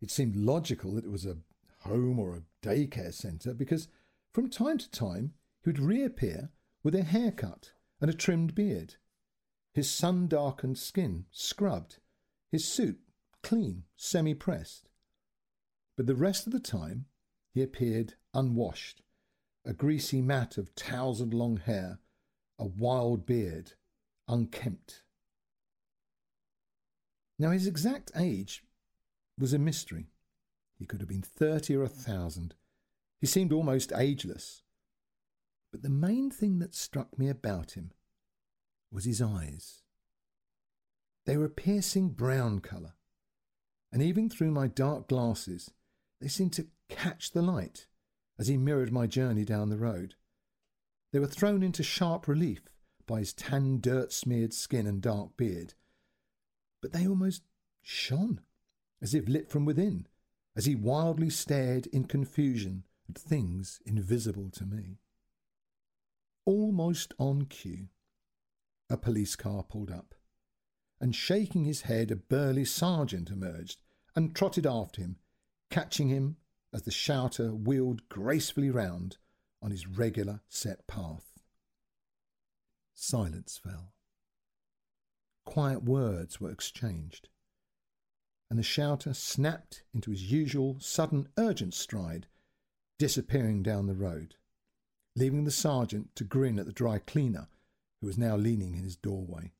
[0.00, 1.38] It seemed logical that it was a
[1.80, 3.88] home or a daycare centre because
[4.32, 6.50] from time to time he would reappear
[6.82, 8.96] with a haircut and a trimmed beard,
[9.74, 11.98] his sun darkened skin scrubbed,
[12.50, 13.00] his suit
[13.42, 14.88] clean, semi pressed.
[15.96, 17.06] But the rest of the time
[17.52, 19.01] he appeared unwashed
[19.64, 22.00] a greasy mat of tousled long hair,
[22.58, 23.72] a wild beard,
[24.28, 25.02] unkempt.
[27.38, 28.64] Now, his exact age
[29.38, 30.08] was a mystery.
[30.78, 32.54] He could have been thirty or a thousand.
[33.20, 34.62] He seemed almost ageless.
[35.70, 37.92] But the main thing that struck me about him
[38.90, 39.82] was his eyes.
[41.24, 42.94] They were a piercing brown colour,
[43.92, 45.70] and even through my dark glasses,
[46.20, 47.86] they seemed to catch the light
[48.42, 50.16] as he mirrored my journey down the road.
[51.12, 52.62] They were thrown into sharp relief
[53.06, 55.74] by his tan, dirt smeared skin and dark beard,
[56.80, 57.44] but they almost
[57.82, 58.40] shone,
[59.00, 60.08] as if lit from within,
[60.56, 64.98] as he wildly stared in confusion at things invisible to me.
[66.44, 67.90] Almost on cue,
[68.90, 70.16] a police car pulled up,
[71.00, 73.82] and shaking his head, a burly sergeant emerged
[74.16, 75.18] and trotted after him,
[75.70, 76.38] catching him
[76.72, 79.18] as the shouter wheeled gracefully round
[79.60, 81.38] on his regular set path.
[82.94, 83.92] Silence fell.
[85.44, 87.28] Quiet words were exchanged,
[88.48, 92.26] and the shouter snapped into his usual sudden urgent stride,
[92.98, 94.36] disappearing down the road,
[95.16, 97.48] leaving the sergeant to grin at the dry cleaner
[98.00, 99.52] who was now leaning in his doorway.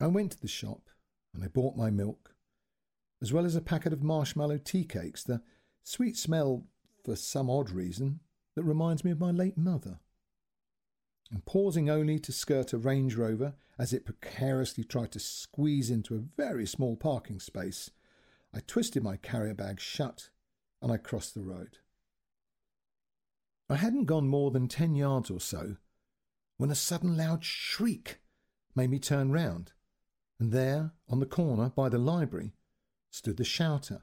[0.00, 0.90] I went to the shop
[1.32, 2.33] and I bought my milk,
[3.22, 5.42] as well as a packet of marshmallow tea cakes, the
[5.82, 6.66] sweet smell
[7.04, 8.20] for some odd reason,
[8.54, 9.98] that reminds me of my late mother.
[11.30, 16.14] And pausing only to skirt a Range Rover as it precariously tried to squeeze into
[16.14, 17.90] a very small parking space,
[18.54, 20.30] I twisted my carrier bag shut
[20.80, 21.78] and I crossed the road.
[23.68, 25.76] I hadn't gone more than ten yards or so
[26.56, 28.18] when a sudden loud shriek
[28.76, 29.72] made me turn round,
[30.38, 32.52] and there, on the corner by the library,
[33.14, 34.02] stood the shouter,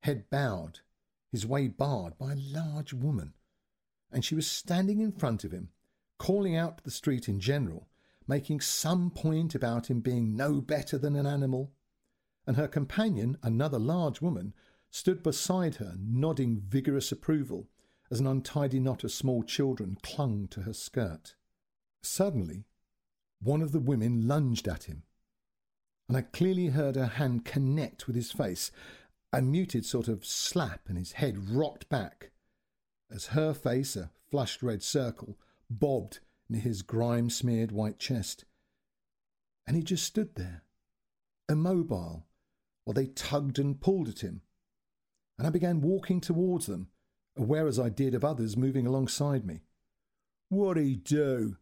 [0.00, 0.80] head bowed,
[1.30, 3.34] his way barred by a large woman,
[4.10, 5.68] and she was standing in front of him,
[6.16, 7.86] calling out to the street in general,
[8.26, 11.70] making some point about him being no better than an animal,
[12.46, 14.54] and her companion, another large woman,
[14.90, 17.68] stood beside her, nodding vigorous approval
[18.10, 21.34] as an untidy knot of small children clung to her skirt.
[22.00, 22.64] Suddenly,
[23.42, 25.02] one of the women lunged at him,
[26.10, 28.72] and I clearly heard her hand connect with his face,
[29.32, 32.32] a muted sort of slap, and his head rocked back
[33.08, 35.38] as her face, a flushed red circle,
[35.70, 36.18] bobbed
[36.48, 38.44] near his grime smeared white chest,
[39.68, 40.64] And he just stood there,
[41.48, 42.26] immobile,
[42.82, 44.42] while they tugged and pulled at him.
[45.38, 46.88] And I began walking towards them,
[47.36, 49.62] aware as I did of others moving alongside me.
[50.48, 51.58] What'd he do?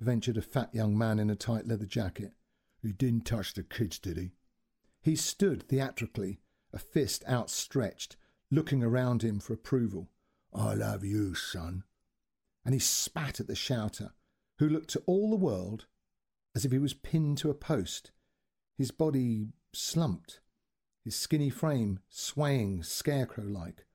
[0.00, 2.32] ventured a fat young man in a tight leather jacket.
[2.84, 4.32] He didn't touch the kids, did he?
[5.00, 8.16] He stood theatrically, a fist outstretched,
[8.50, 10.10] looking around him for approval.
[10.52, 11.84] I love you, son.
[12.62, 14.12] And he spat at the shouter,
[14.58, 15.86] who looked to all the world
[16.54, 18.12] as if he was pinned to a post,
[18.76, 20.40] his body slumped,
[21.04, 23.86] his skinny frame swaying scarecrow like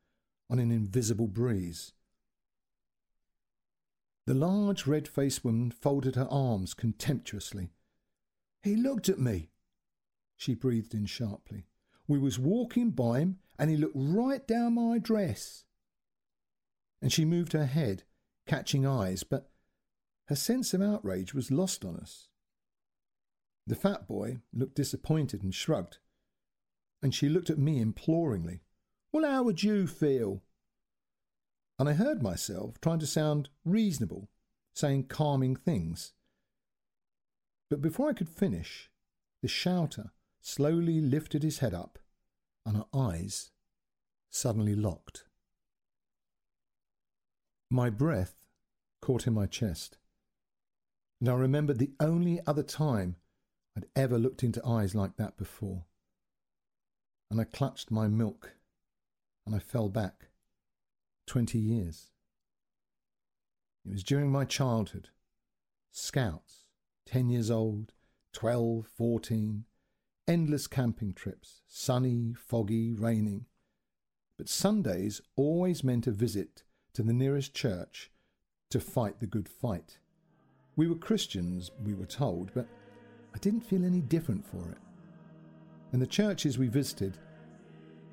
[0.50, 1.94] on an invisible breeze.
[4.26, 7.70] The large red faced woman folded her arms contemptuously.
[8.62, 9.52] He looked at me,
[10.36, 11.68] she breathed in sharply.
[12.08, 15.66] We was walking by him and he looked right down my dress.
[17.02, 18.04] And she moved her head,
[18.48, 19.50] catching eyes, but
[20.26, 22.30] her sense of outrage was lost on us.
[23.68, 26.00] The fat boy looked disappointed and shrugged,
[27.02, 28.62] and she looked at me imploringly.
[29.12, 30.42] Well, how would you feel?
[31.78, 34.30] And I heard myself trying to sound reasonable,
[34.74, 36.14] saying calming things.
[37.70, 38.90] But before I could finish,
[39.42, 42.00] the shouter slowly lifted his head up,
[42.66, 43.52] and her eyes
[44.30, 45.26] suddenly locked.
[47.70, 48.48] My breath
[49.02, 49.98] caught in my chest,
[51.20, 53.18] and I remembered the only other time
[53.78, 55.86] I'd ever looked into eyes like that before.
[57.30, 58.54] And I clutched my milk
[59.46, 60.30] and I fell back
[61.28, 62.10] twenty years.
[63.86, 65.10] It was during my childhood.
[65.92, 66.66] Scouts,
[67.12, 67.92] ten years old,
[68.34, 69.66] twelve, fourteen,
[70.28, 73.48] endless camping trips, sunny, foggy, raining.
[74.38, 76.62] But Sundays always meant a visit
[76.94, 78.12] to the nearest church
[78.70, 79.98] to fight the good fight.
[80.76, 82.68] We were Christians, we were told, but
[83.34, 84.78] I didn't feel any different for it.
[85.92, 87.18] And the churches we visited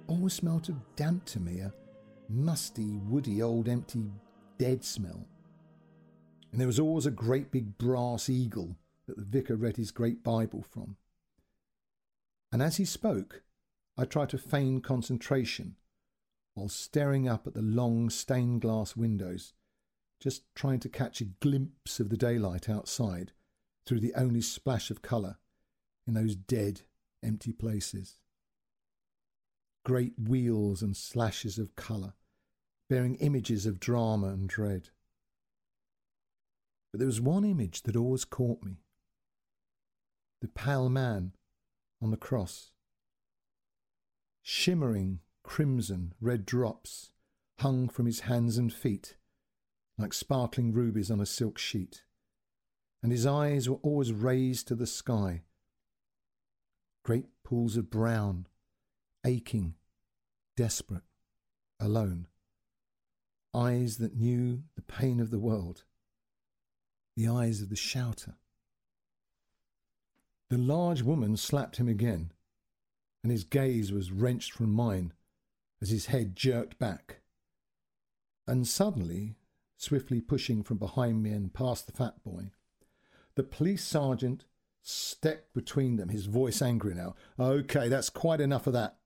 [0.06, 1.74] always smelt of damp to me, a
[2.30, 4.10] musty, woody, old, empty,
[4.56, 5.26] dead smell.
[6.50, 8.74] And there was always a great big brass eagle
[9.06, 10.96] that the vicar read his great Bible from.
[12.52, 13.42] And as he spoke,
[13.98, 15.76] I tried to feign concentration
[16.54, 19.52] while staring up at the long stained glass windows,
[20.20, 23.32] just trying to catch a glimpse of the daylight outside
[23.86, 25.36] through the only splash of colour
[26.06, 26.82] in those dead,
[27.22, 28.18] empty places.
[29.84, 32.14] Great wheels and slashes of colour,
[32.88, 34.88] bearing images of drama and dread.
[36.90, 38.78] But there was one image that always caught me
[40.40, 41.32] the pale man
[42.02, 42.70] on the cross.
[44.42, 47.10] Shimmering crimson red drops
[47.60, 49.16] hung from his hands and feet
[49.96, 52.02] like sparkling rubies on a silk sheet
[53.02, 55.42] and his eyes were always raised to the sky.
[57.04, 58.48] Great pools of brown,
[59.24, 59.74] aching,
[60.56, 61.04] desperate,
[61.78, 62.26] alone.
[63.54, 65.84] Eyes that knew the pain of the world.
[67.16, 68.34] The eyes of the shouter.
[70.48, 72.30] The large woman slapped him again,
[73.22, 75.12] and his gaze was wrenched from mine
[75.82, 77.20] as his head jerked back.
[78.46, 79.36] And suddenly,
[79.76, 82.50] swiftly pushing from behind me and past the fat boy,
[83.34, 84.44] the police sergeant
[84.82, 87.16] stepped between them, his voice angry now.
[87.38, 88.98] Okay, that's quite enough of that.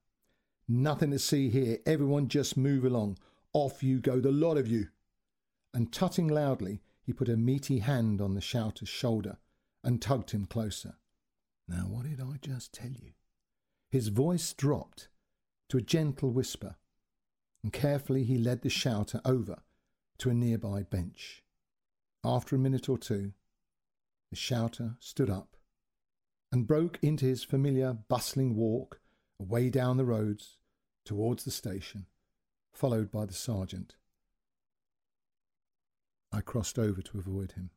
[0.67, 1.79] Nothing to see here.
[1.85, 3.17] Everyone just move along.
[3.51, 4.89] Off you go, the lot of you.
[5.73, 9.37] And tutting loudly, he put a meaty hand on the shouter's shoulder
[9.83, 10.95] and tugged him closer.
[11.71, 13.13] Now, what did I just tell you?
[13.89, 15.07] His voice dropped
[15.69, 16.75] to a gentle whisper,
[17.63, 19.61] and carefully he led the shouter over
[20.17, 21.43] to a nearby bench.
[22.25, 23.31] After a minute or two,
[24.29, 25.55] the shouter stood up
[26.51, 28.99] and broke into his familiar bustling walk
[29.39, 30.57] away down the roads
[31.05, 32.05] towards the station,
[32.73, 33.95] followed by the sergeant.
[36.33, 37.69] I crossed over to avoid him.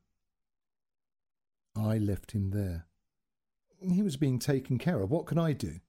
[1.77, 2.87] I left him there.
[3.79, 5.11] He was being taken care of.
[5.11, 5.79] What could I do?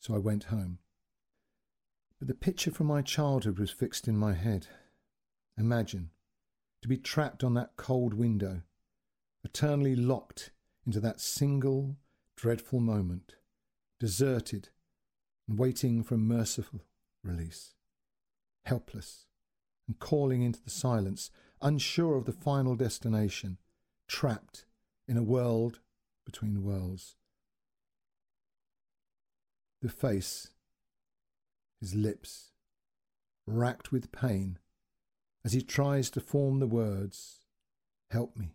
[0.00, 0.78] So I went home.
[2.18, 4.66] But the picture from my childhood was fixed in my head.
[5.58, 6.10] Imagine
[6.80, 8.62] to be trapped on that cold window
[9.44, 10.50] eternally locked
[10.86, 11.96] into that single
[12.36, 13.36] dreadful moment,
[14.00, 14.70] deserted
[15.48, 16.80] and waiting for a merciful
[17.22, 17.74] release,
[18.64, 19.26] helpless
[19.86, 23.58] and calling into the silence, unsure of the final destination,
[24.08, 24.64] trapped
[25.06, 25.80] in a world
[26.24, 27.16] between worlds.
[29.80, 30.48] The face,
[31.80, 32.50] his lips,
[33.46, 34.58] racked with pain
[35.44, 37.40] as he tries to form the words,
[38.10, 38.54] Help me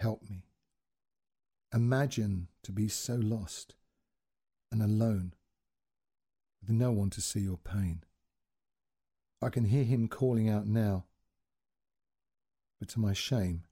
[0.00, 0.44] help me.
[1.74, 3.74] Imagine to be so lost
[4.70, 5.34] and alone
[6.60, 8.02] with no one to see your pain.
[9.42, 11.04] I can hear him calling out now,
[12.78, 13.64] but to my shame,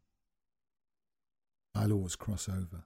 [1.76, 2.84] I'll always cross over.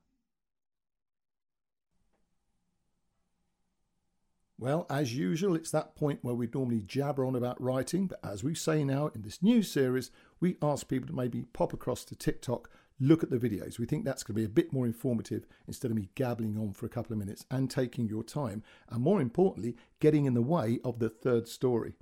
[4.59, 8.45] Well, as usual, it's that point where we normally jabber on about writing, but as
[8.45, 12.15] we say now in this new series, we ask people to maybe pop across to
[12.15, 12.69] TikTok,
[12.99, 13.79] look at the videos.
[13.79, 16.75] We think that's going to be a bit more informative instead of me gabbling on
[16.75, 20.43] for a couple of minutes and taking your time, and more importantly, getting in the
[20.43, 21.95] way of the third story.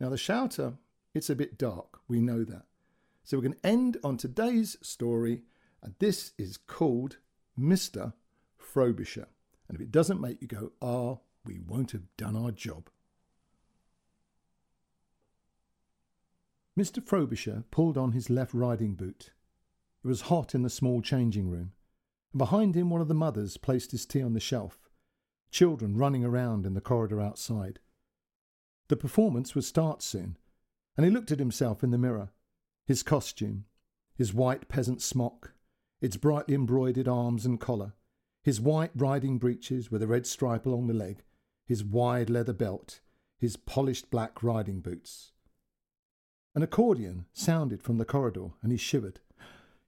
[0.00, 0.74] Now, the shouter,
[1.14, 2.64] it's a bit dark, we know that.
[3.22, 5.42] So we're going to end on today's story,
[5.82, 7.18] and this is called
[7.58, 8.12] Mr.
[8.56, 9.28] Frobisher.
[9.68, 12.88] And if it doesn't make you go, ah, we won't have done our job.
[16.78, 17.04] Mr.
[17.04, 19.30] Frobisher pulled on his left riding boot.
[20.04, 21.72] It was hot in the small changing room,
[22.32, 24.90] and behind him one of the mothers placed his tea on the shelf,
[25.50, 27.78] children running around in the corridor outside.
[28.88, 30.38] The performance would start soon,
[30.96, 32.30] and he looked at himself in the mirror,
[32.86, 33.66] his costume,
[34.14, 35.51] his white peasant smock,
[36.02, 37.94] its brightly embroidered arms and collar,
[38.42, 41.22] his white riding breeches with a red stripe along the leg,
[41.64, 43.00] his wide leather belt,
[43.38, 45.30] his polished black riding boots.
[46.54, 49.20] An accordion sounded from the corridor, and he shivered.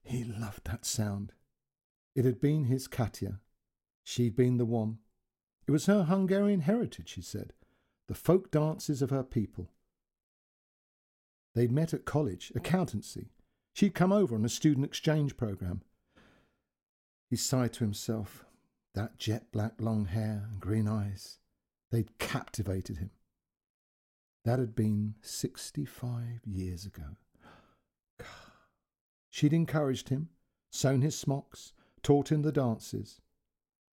[0.03, 1.33] He loved that sound.
[2.15, 3.41] It had been his Katya.
[4.05, 4.99] She'd been the one.
[5.67, 7.55] It was her Hungarian heritage, he said,
[8.07, 9.73] the folk dances of her people.
[11.55, 13.31] They'd met at college, accountancy.
[13.73, 15.83] She'd come over on a student exchange program.
[17.35, 18.45] He sighed to himself.
[18.95, 21.41] That jet black long hair and green eyes.
[21.91, 23.11] They'd captivated him.
[24.45, 27.17] That had been 65 years ago.
[29.31, 30.29] She'd encouraged him,
[30.71, 31.73] sewn his smocks,
[32.05, 33.21] taught him the dances,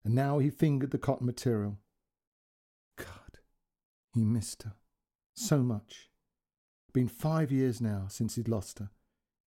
[0.05, 1.79] and now he fingered the cotton material.
[2.95, 3.39] God,
[4.13, 4.75] he missed her
[5.33, 6.11] so much.
[6.93, 8.91] Been five years now since he'd lost her.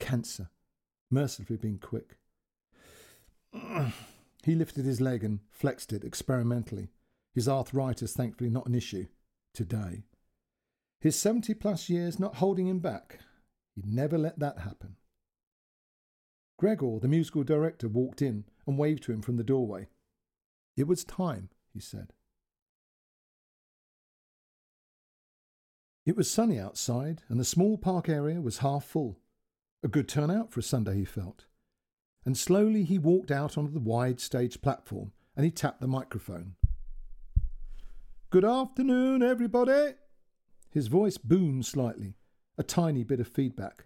[0.00, 0.50] Cancer,
[1.12, 2.18] mercifully been quick.
[4.44, 6.90] He lifted his leg and flexed it experimentally
[7.34, 9.06] his arthritis, thankfully, not an issue
[9.52, 10.04] today.
[11.00, 13.18] His 70 plus years not holding him back.
[13.74, 14.96] He'd never let that happen.
[16.56, 19.88] Gregor, the musical director, walked in and waved to him from the doorway.
[20.76, 22.12] It was time, he said.
[26.06, 29.18] It was sunny outside, and the small park area was half full.
[29.82, 31.46] A good turnout for a Sunday, he felt.
[32.24, 36.54] And slowly he walked out onto the wide stage platform and he tapped the microphone.
[38.30, 39.94] Good afternoon, everybody.
[40.70, 42.14] His voice boomed slightly,
[42.58, 43.84] a tiny bit of feedback,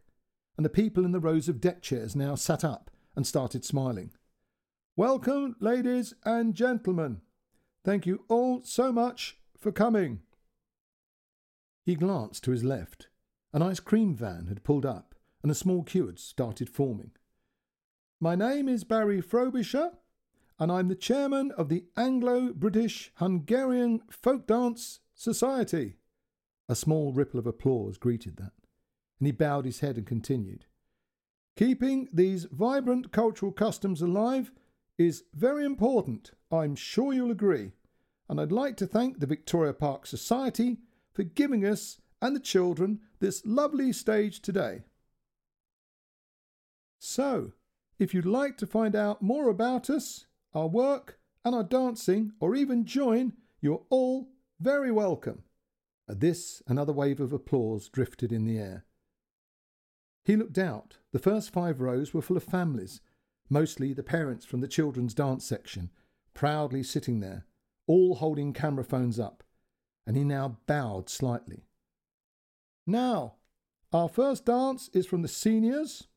[0.57, 4.13] and the people in the rows of deck chairs now sat up and started smiling.
[4.97, 7.21] Welcome, ladies and gentlemen.
[7.85, 10.21] Thank you all so much for coming.
[11.85, 13.09] He glanced to his left.
[13.53, 17.11] An ice cream van had pulled up, and a small queue had started forming.
[18.21, 19.93] My name is Barry Frobisher,
[20.59, 25.99] and I'm the chairman of the Anglo British Hungarian Folk Dance Society.
[26.69, 28.51] A small ripple of applause greeted that,
[29.21, 30.67] and he bowed his head and continued.
[31.57, 34.51] Keeping these vibrant cultural customs alive
[34.99, 37.71] is very important, I'm sure you'll agree,
[38.29, 40.79] and I'd like to thank the Victoria Park Society
[41.13, 44.83] for giving us and the children this lovely stage today.
[46.99, 47.53] So,
[47.99, 52.55] if you'd like to find out more about us, our work, and our dancing, or
[52.55, 54.29] even join, you're all
[54.61, 55.43] very welcome.
[56.09, 58.85] At this, another wave of applause drifted in the air.
[60.25, 60.99] He looked out.
[61.13, 63.01] The first five rows were full of families,
[63.49, 65.91] mostly the parents from the children's dance section,
[66.35, 67.47] proudly sitting there,
[67.87, 69.43] all holding camera phones up,
[70.07, 71.65] and he now bowed slightly.
[72.87, 73.35] Now,
[73.93, 76.09] our first dance is from the seniors,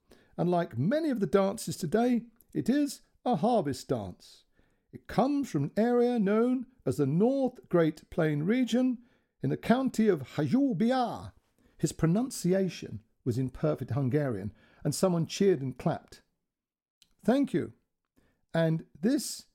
[0.42, 4.46] and like many of the dances today, it is a harvest dance.
[4.92, 8.98] It comes from an area known as the North Great Plain region
[9.44, 11.34] in the county of Hajdú-Bihar.
[11.78, 14.52] His pronunciation was in perfect Hungarian,
[14.84, 16.24] and someone cheered and clapped.
[17.24, 17.74] Thank you.
[18.52, 19.46] And this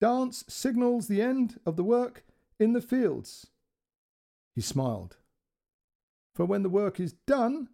[0.00, 2.24] dance signals the end of the work
[2.58, 3.48] in the fields.
[4.54, 5.18] He smiled.
[6.34, 7.68] For when the work is done,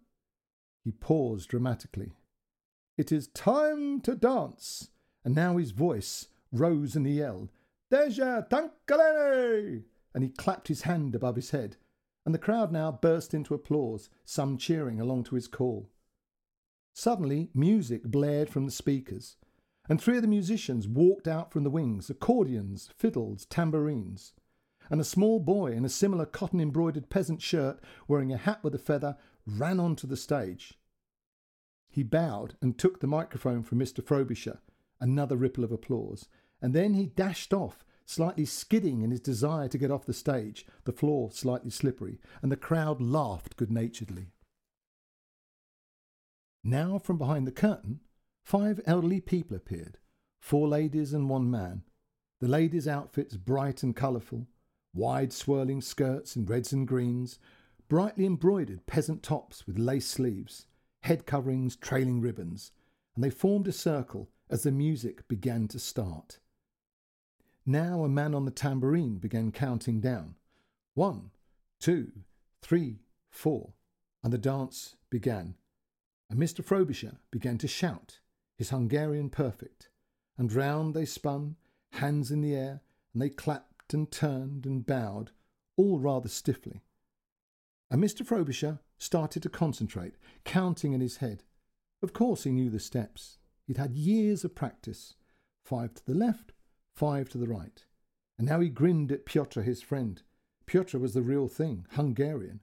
[0.83, 2.11] he paused dramatically.
[2.97, 4.89] It is time to dance
[5.27, 7.51] and now his voice rose and he yelled,
[7.91, 9.83] Deja Tankalene!
[10.13, 11.75] And he clapped his hand above his head,
[12.25, 15.89] and the crowd now burst into applause, some cheering along to his call.
[16.93, 19.35] Suddenly, music blared from the speakers,
[19.89, 24.31] and three of the musicians walked out from the wings accordions, fiddles, tambourines.
[24.89, 28.73] And a small boy in a similar cotton embroidered peasant shirt, wearing a hat with
[28.73, 30.79] a feather, ran onto the stage.
[31.97, 34.05] He bowed and took the microphone from Mr.
[34.05, 34.59] Frobisher,
[34.99, 36.27] another ripple of applause,
[36.61, 40.67] and then he dashed off, slightly skidding in his desire to get off the stage,
[40.83, 44.27] the floor slightly slippery, and the crowd laughed good naturedly.
[46.63, 48.01] Now, from behind the curtain,
[48.45, 49.97] five elderly people appeared
[50.39, 51.81] four ladies and one man.
[52.41, 54.45] The ladies' outfits bright and colourful,
[54.93, 57.39] wide swirling skirts in reds and greens,
[57.89, 60.67] brightly embroidered peasant tops with lace sleeves,
[61.01, 62.71] head coverings, trailing ribbons,
[63.15, 66.39] and they formed a circle as the music began to start.
[67.65, 70.35] Now a man on the tambourine began counting down.
[70.93, 71.31] One,
[71.79, 72.11] two,
[72.61, 73.73] three, four,
[74.23, 75.55] and the dance began.
[76.29, 76.63] And Mr.
[76.63, 78.19] Frobisher began to shout,
[78.57, 79.89] his Hungarian perfect,
[80.37, 81.55] and round they spun,
[81.93, 82.81] hands in the air,
[83.13, 85.31] and they clapped and turned and bowed,
[85.75, 86.83] all rather stiffly.
[87.89, 88.25] And Mr.
[88.25, 91.43] Frobisher started to concentrate, counting in his head.
[92.01, 93.37] Of course, he knew the steps.
[93.65, 95.15] He'd had years of practice
[95.63, 96.53] five to the left,
[96.95, 97.83] five to the right.
[98.37, 100.21] And now he grinned at Pyotr, his friend.
[100.65, 102.61] Pyotr was the real thing, Hungarian,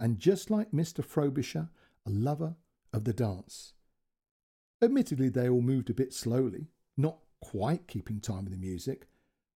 [0.00, 1.04] and just like Mr.
[1.04, 1.68] Frobisher,
[2.06, 2.56] a lover
[2.92, 3.74] of the dance.
[4.80, 9.06] Admittedly, they all moved a bit slowly, not quite keeping time with the music,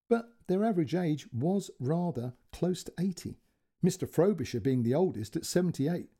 [0.08, 3.38] but their average age was rather close to 80.
[3.84, 4.08] Mr.
[4.08, 6.10] Frobisher being the oldest at 78,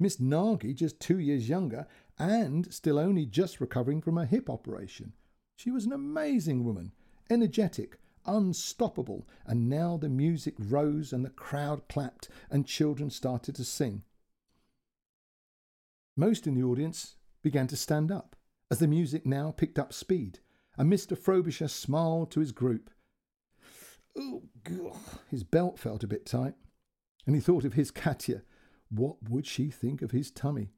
[0.00, 1.86] Miss Nagy just two years younger
[2.18, 5.12] and still only just recovering from a hip operation.
[5.56, 6.92] She was an amazing woman,
[7.28, 13.64] energetic, unstoppable, and now the music rose and the crowd clapped and children started to
[13.64, 14.02] sing.
[16.16, 18.36] Most in the audience began to stand up
[18.70, 20.40] as the music now picked up speed,
[20.76, 21.16] and Mr.
[21.16, 22.90] Frobisher smiled to his group.
[24.16, 24.42] Oh,
[25.30, 26.54] his belt felt a bit tight
[27.26, 28.42] and he thought of his Katya.
[28.90, 30.72] What would she think of his tummy?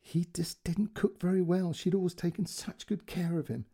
[0.00, 1.72] He just didn't cook very well.
[1.72, 3.66] She'd always taken such good care of him.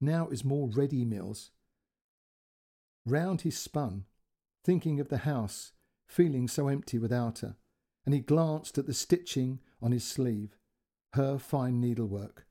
[0.00, 1.50] Now it was more ready meals.
[3.06, 4.04] Round he spun,
[4.64, 5.72] thinking of the house,
[6.06, 7.56] feeling so empty without her,
[8.04, 10.58] and he glanced at the stitching on his sleeve,
[11.14, 12.46] her fine needlework.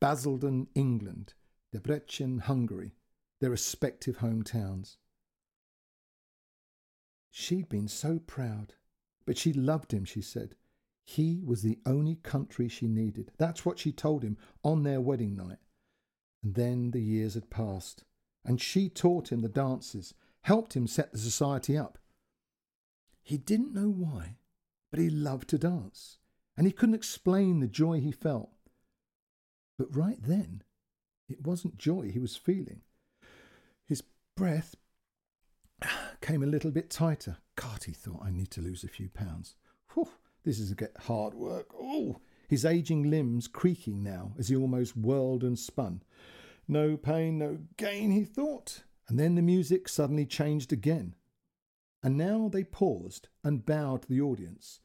[0.00, 1.34] Basildon, England,
[1.74, 2.94] Debrecen, Hungary,
[3.40, 4.96] their respective hometowns.
[7.30, 8.74] She'd been so proud,
[9.28, 10.54] but she loved him, she said.
[11.04, 13.30] He was the only country she needed.
[13.36, 15.58] That's what she told him on their wedding night.
[16.42, 18.04] And then the years had passed,
[18.42, 20.14] and she taught him the dances,
[20.44, 21.98] helped him set the society up.
[23.22, 24.36] He didn't know why,
[24.90, 26.16] but he loved to dance,
[26.56, 28.48] and he couldn't explain the joy he felt.
[29.76, 30.62] But right then,
[31.28, 32.80] it wasn't joy he was feeling.
[33.84, 34.02] His
[34.34, 34.74] breath
[36.22, 37.36] came a little bit tighter.
[37.58, 39.56] God, he thought, I need to lose a few pounds.
[39.92, 40.08] Whew,
[40.44, 41.66] this is hard work.
[41.74, 46.02] Oh, his aging limbs creaking now as he almost whirled and spun.
[46.68, 48.84] No pain, no gain, he thought.
[49.08, 51.16] And then the music suddenly changed again.
[52.00, 54.78] And now they paused and bowed to the audience.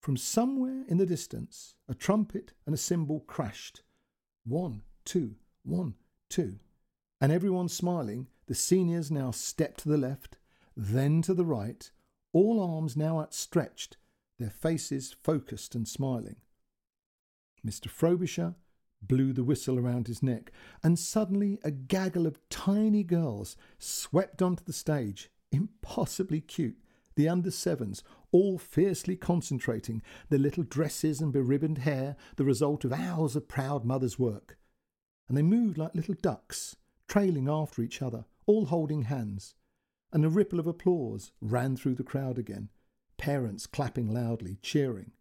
[0.00, 3.82] From somewhere in the distance, a trumpet and a cymbal crashed.
[4.44, 5.34] One, two,
[5.64, 5.94] one,
[6.28, 6.60] two.
[7.20, 10.36] And everyone smiling the seniors now stepped to the left,
[10.76, 11.90] then to the right,
[12.32, 13.96] all arms now outstretched,
[14.38, 16.36] their faces focused and smiling.
[17.66, 17.88] Mr.
[17.88, 18.54] Frobisher
[19.02, 20.52] blew the whistle around his neck,
[20.82, 26.78] and suddenly a gaggle of tiny girls swept onto the stage, impossibly cute,
[27.16, 32.92] the under sevens, all fiercely concentrating, their little dresses and beribboned hair, the result of
[32.92, 34.56] hours of proud mother's work.
[35.28, 36.76] And they moved like little ducks,
[37.08, 39.54] trailing after each other, all holding hands,
[40.12, 42.68] and a ripple of applause ran through the crowd again,
[43.16, 45.12] parents clapping loudly, cheering.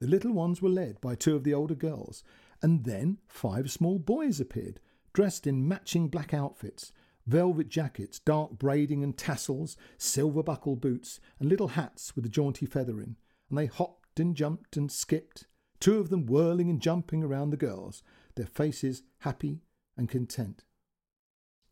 [0.00, 2.24] The little ones were led by two of the older girls,
[2.60, 4.80] and then five small boys appeared,
[5.12, 6.92] dressed in matching black outfits,
[7.26, 12.66] velvet jackets, dark braiding and tassels, silver buckle boots, and little hats with a jaunty
[12.66, 13.16] feather in,
[13.48, 15.46] and they hopped and jumped and skipped,
[15.78, 18.02] two of them whirling and jumping around the girls,
[18.34, 19.60] their faces happy
[19.96, 20.64] and content.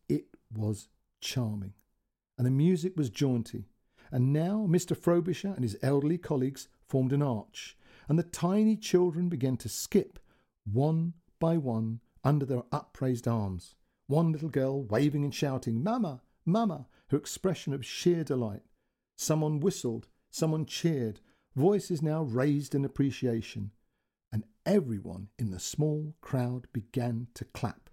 [0.07, 0.87] It was
[1.21, 1.73] charming,
[2.37, 3.69] and the music was jaunty.
[4.11, 4.97] And now Mr.
[4.97, 7.77] Frobisher and his elderly colleagues formed an arch,
[8.09, 10.19] and the tiny children began to skip,
[10.65, 13.75] one by one, under their upraised arms.
[14.07, 18.63] One little girl waving and shouting, Mama, Mama, her expression of sheer delight.
[19.15, 21.21] Someone whistled, someone cheered,
[21.55, 23.71] voices now raised in appreciation.
[24.33, 27.90] And everyone in the small crowd began to clap.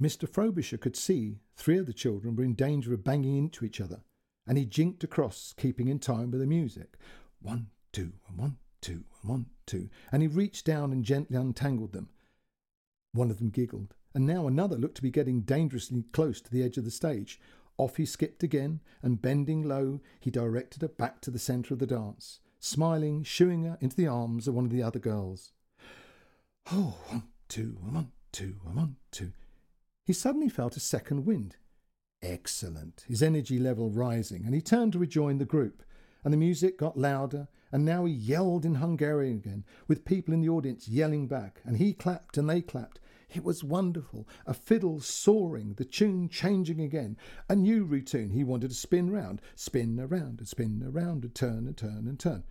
[0.00, 0.26] Mr.
[0.26, 4.02] Frobisher could see three of the children were in danger of banging into each other,
[4.46, 6.96] and he jinked across, keeping in time with the music.
[7.42, 11.92] One, two, and one, two, and one, two, and he reached down and gently untangled
[11.92, 12.08] them.
[13.12, 16.62] One of them giggled, and now another looked to be getting dangerously close to the
[16.62, 17.38] edge of the stage.
[17.76, 21.80] Off he skipped again, and bending low, he directed her back to the centre of
[21.80, 25.52] the dance, smiling, shooing her into the arms of one of the other girls.
[26.72, 29.32] Oh, one, two, one, two, one, two.
[30.04, 31.56] He suddenly felt a second wind.
[32.22, 35.82] Excellent, his energy level rising, and he turned to rejoin the group.
[36.22, 40.40] And the music got louder, and now he yelled in Hungarian again, with people in
[40.40, 43.00] the audience yelling back, and he clapped and they clapped.
[43.32, 44.26] It was wonderful.
[44.44, 47.16] A fiddle soaring, the tune changing again.
[47.48, 51.66] A new routine he wanted to spin round, spin around and spin around and turn
[51.66, 52.44] and turn and turn.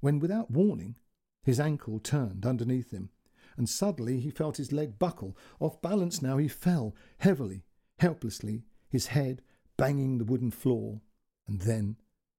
[0.00, 0.96] When, without warning,
[1.42, 3.08] his ankle turned underneath him,
[3.56, 5.36] and suddenly he felt his leg buckle.
[5.60, 7.64] Off balance now, he fell heavily,
[7.98, 9.42] helplessly, his head
[9.76, 11.00] banging the wooden floor,
[11.46, 11.96] and then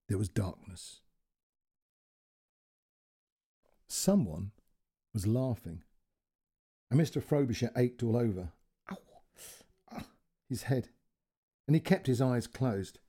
[0.07, 1.01] there was darkness.
[3.87, 4.51] Someone
[5.13, 5.83] was laughing,
[6.91, 7.23] and Mr.
[7.23, 8.51] Frobisher ached all over.
[8.91, 8.97] Ow!
[9.91, 10.05] Ah,
[10.49, 10.89] his head,
[11.67, 12.99] and he kept his eyes closed.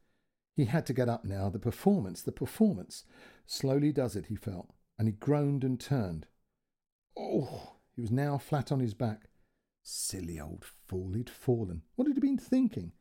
[0.54, 1.48] He had to get up now.
[1.48, 3.04] The performance, the performance.
[3.46, 6.26] Slowly does it, he felt, and he groaned and turned.
[7.16, 7.77] Oh!
[7.98, 9.28] He was now flat on his back.
[9.82, 11.82] Silly old fool, he'd fallen.
[11.96, 12.92] What had he been thinking?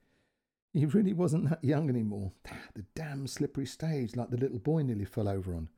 [0.74, 2.32] He really wasn't that young any more.
[2.50, 5.70] Ah, the damn slippery stage, like the little boy nearly fell over on.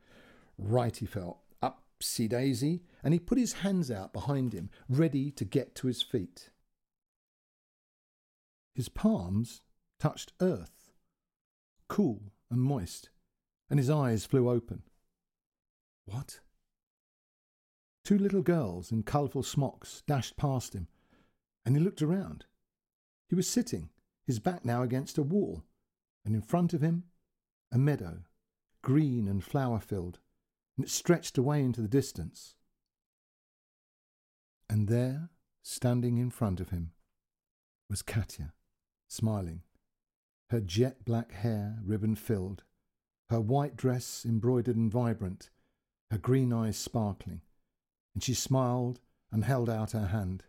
[0.57, 1.39] Right, he felt.
[1.61, 2.83] Upsy daisy.
[3.03, 6.51] And he put his hands out behind him, ready to get to his feet.
[8.73, 9.63] His palms
[9.99, 10.93] touched earth,
[11.89, 13.09] cool and moist,
[13.69, 14.83] and his eyes flew open.
[16.05, 16.39] What?
[18.09, 20.87] Two little girls in colourful smocks dashed past him,
[21.63, 22.45] and he looked around.
[23.27, 23.91] He was sitting,
[24.25, 25.63] his back now against a wall,
[26.25, 27.03] and in front of him
[27.71, 28.23] a meadow,
[28.81, 30.17] green and flower filled,
[30.75, 32.55] and it stretched away into the distance.
[34.67, 35.29] And there,
[35.61, 36.93] standing in front of him,
[37.91, 38.53] was Katya,
[39.07, 39.61] smiling,
[40.49, 42.63] her jet black hair ribbon filled,
[43.29, 45.51] her white dress embroidered and vibrant,
[46.09, 47.41] her green eyes sparkling
[48.13, 48.99] and she smiled
[49.31, 50.43] and held out her hand.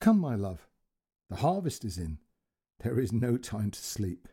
[0.00, 0.68] Come, my love,
[1.28, 2.18] the harvest is in.
[2.80, 4.28] There is no time to sleep.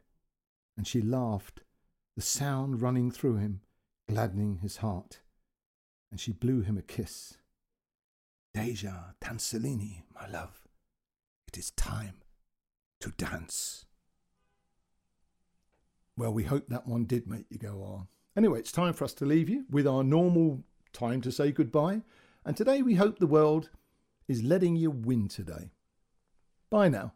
[0.75, 1.63] And she laughed,
[2.15, 3.61] the sound running through him,
[4.09, 5.19] gladdening his heart.
[6.11, 7.37] And she blew him a kiss.
[8.53, 10.67] Deja Tanzolini, my love,
[11.47, 12.15] it is time
[12.99, 13.85] to dance.
[16.15, 18.07] Well, we hope that one did make you go on.
[18.35, 20.63] Anyway, it's time for us to leave you with our normal
[20.93, 22.01] time to say goodbye.
[22.45, 23.69] And today we hope the world
[24.27, 25.71] is letting you win today.
[26.69, 27.13] Bye now.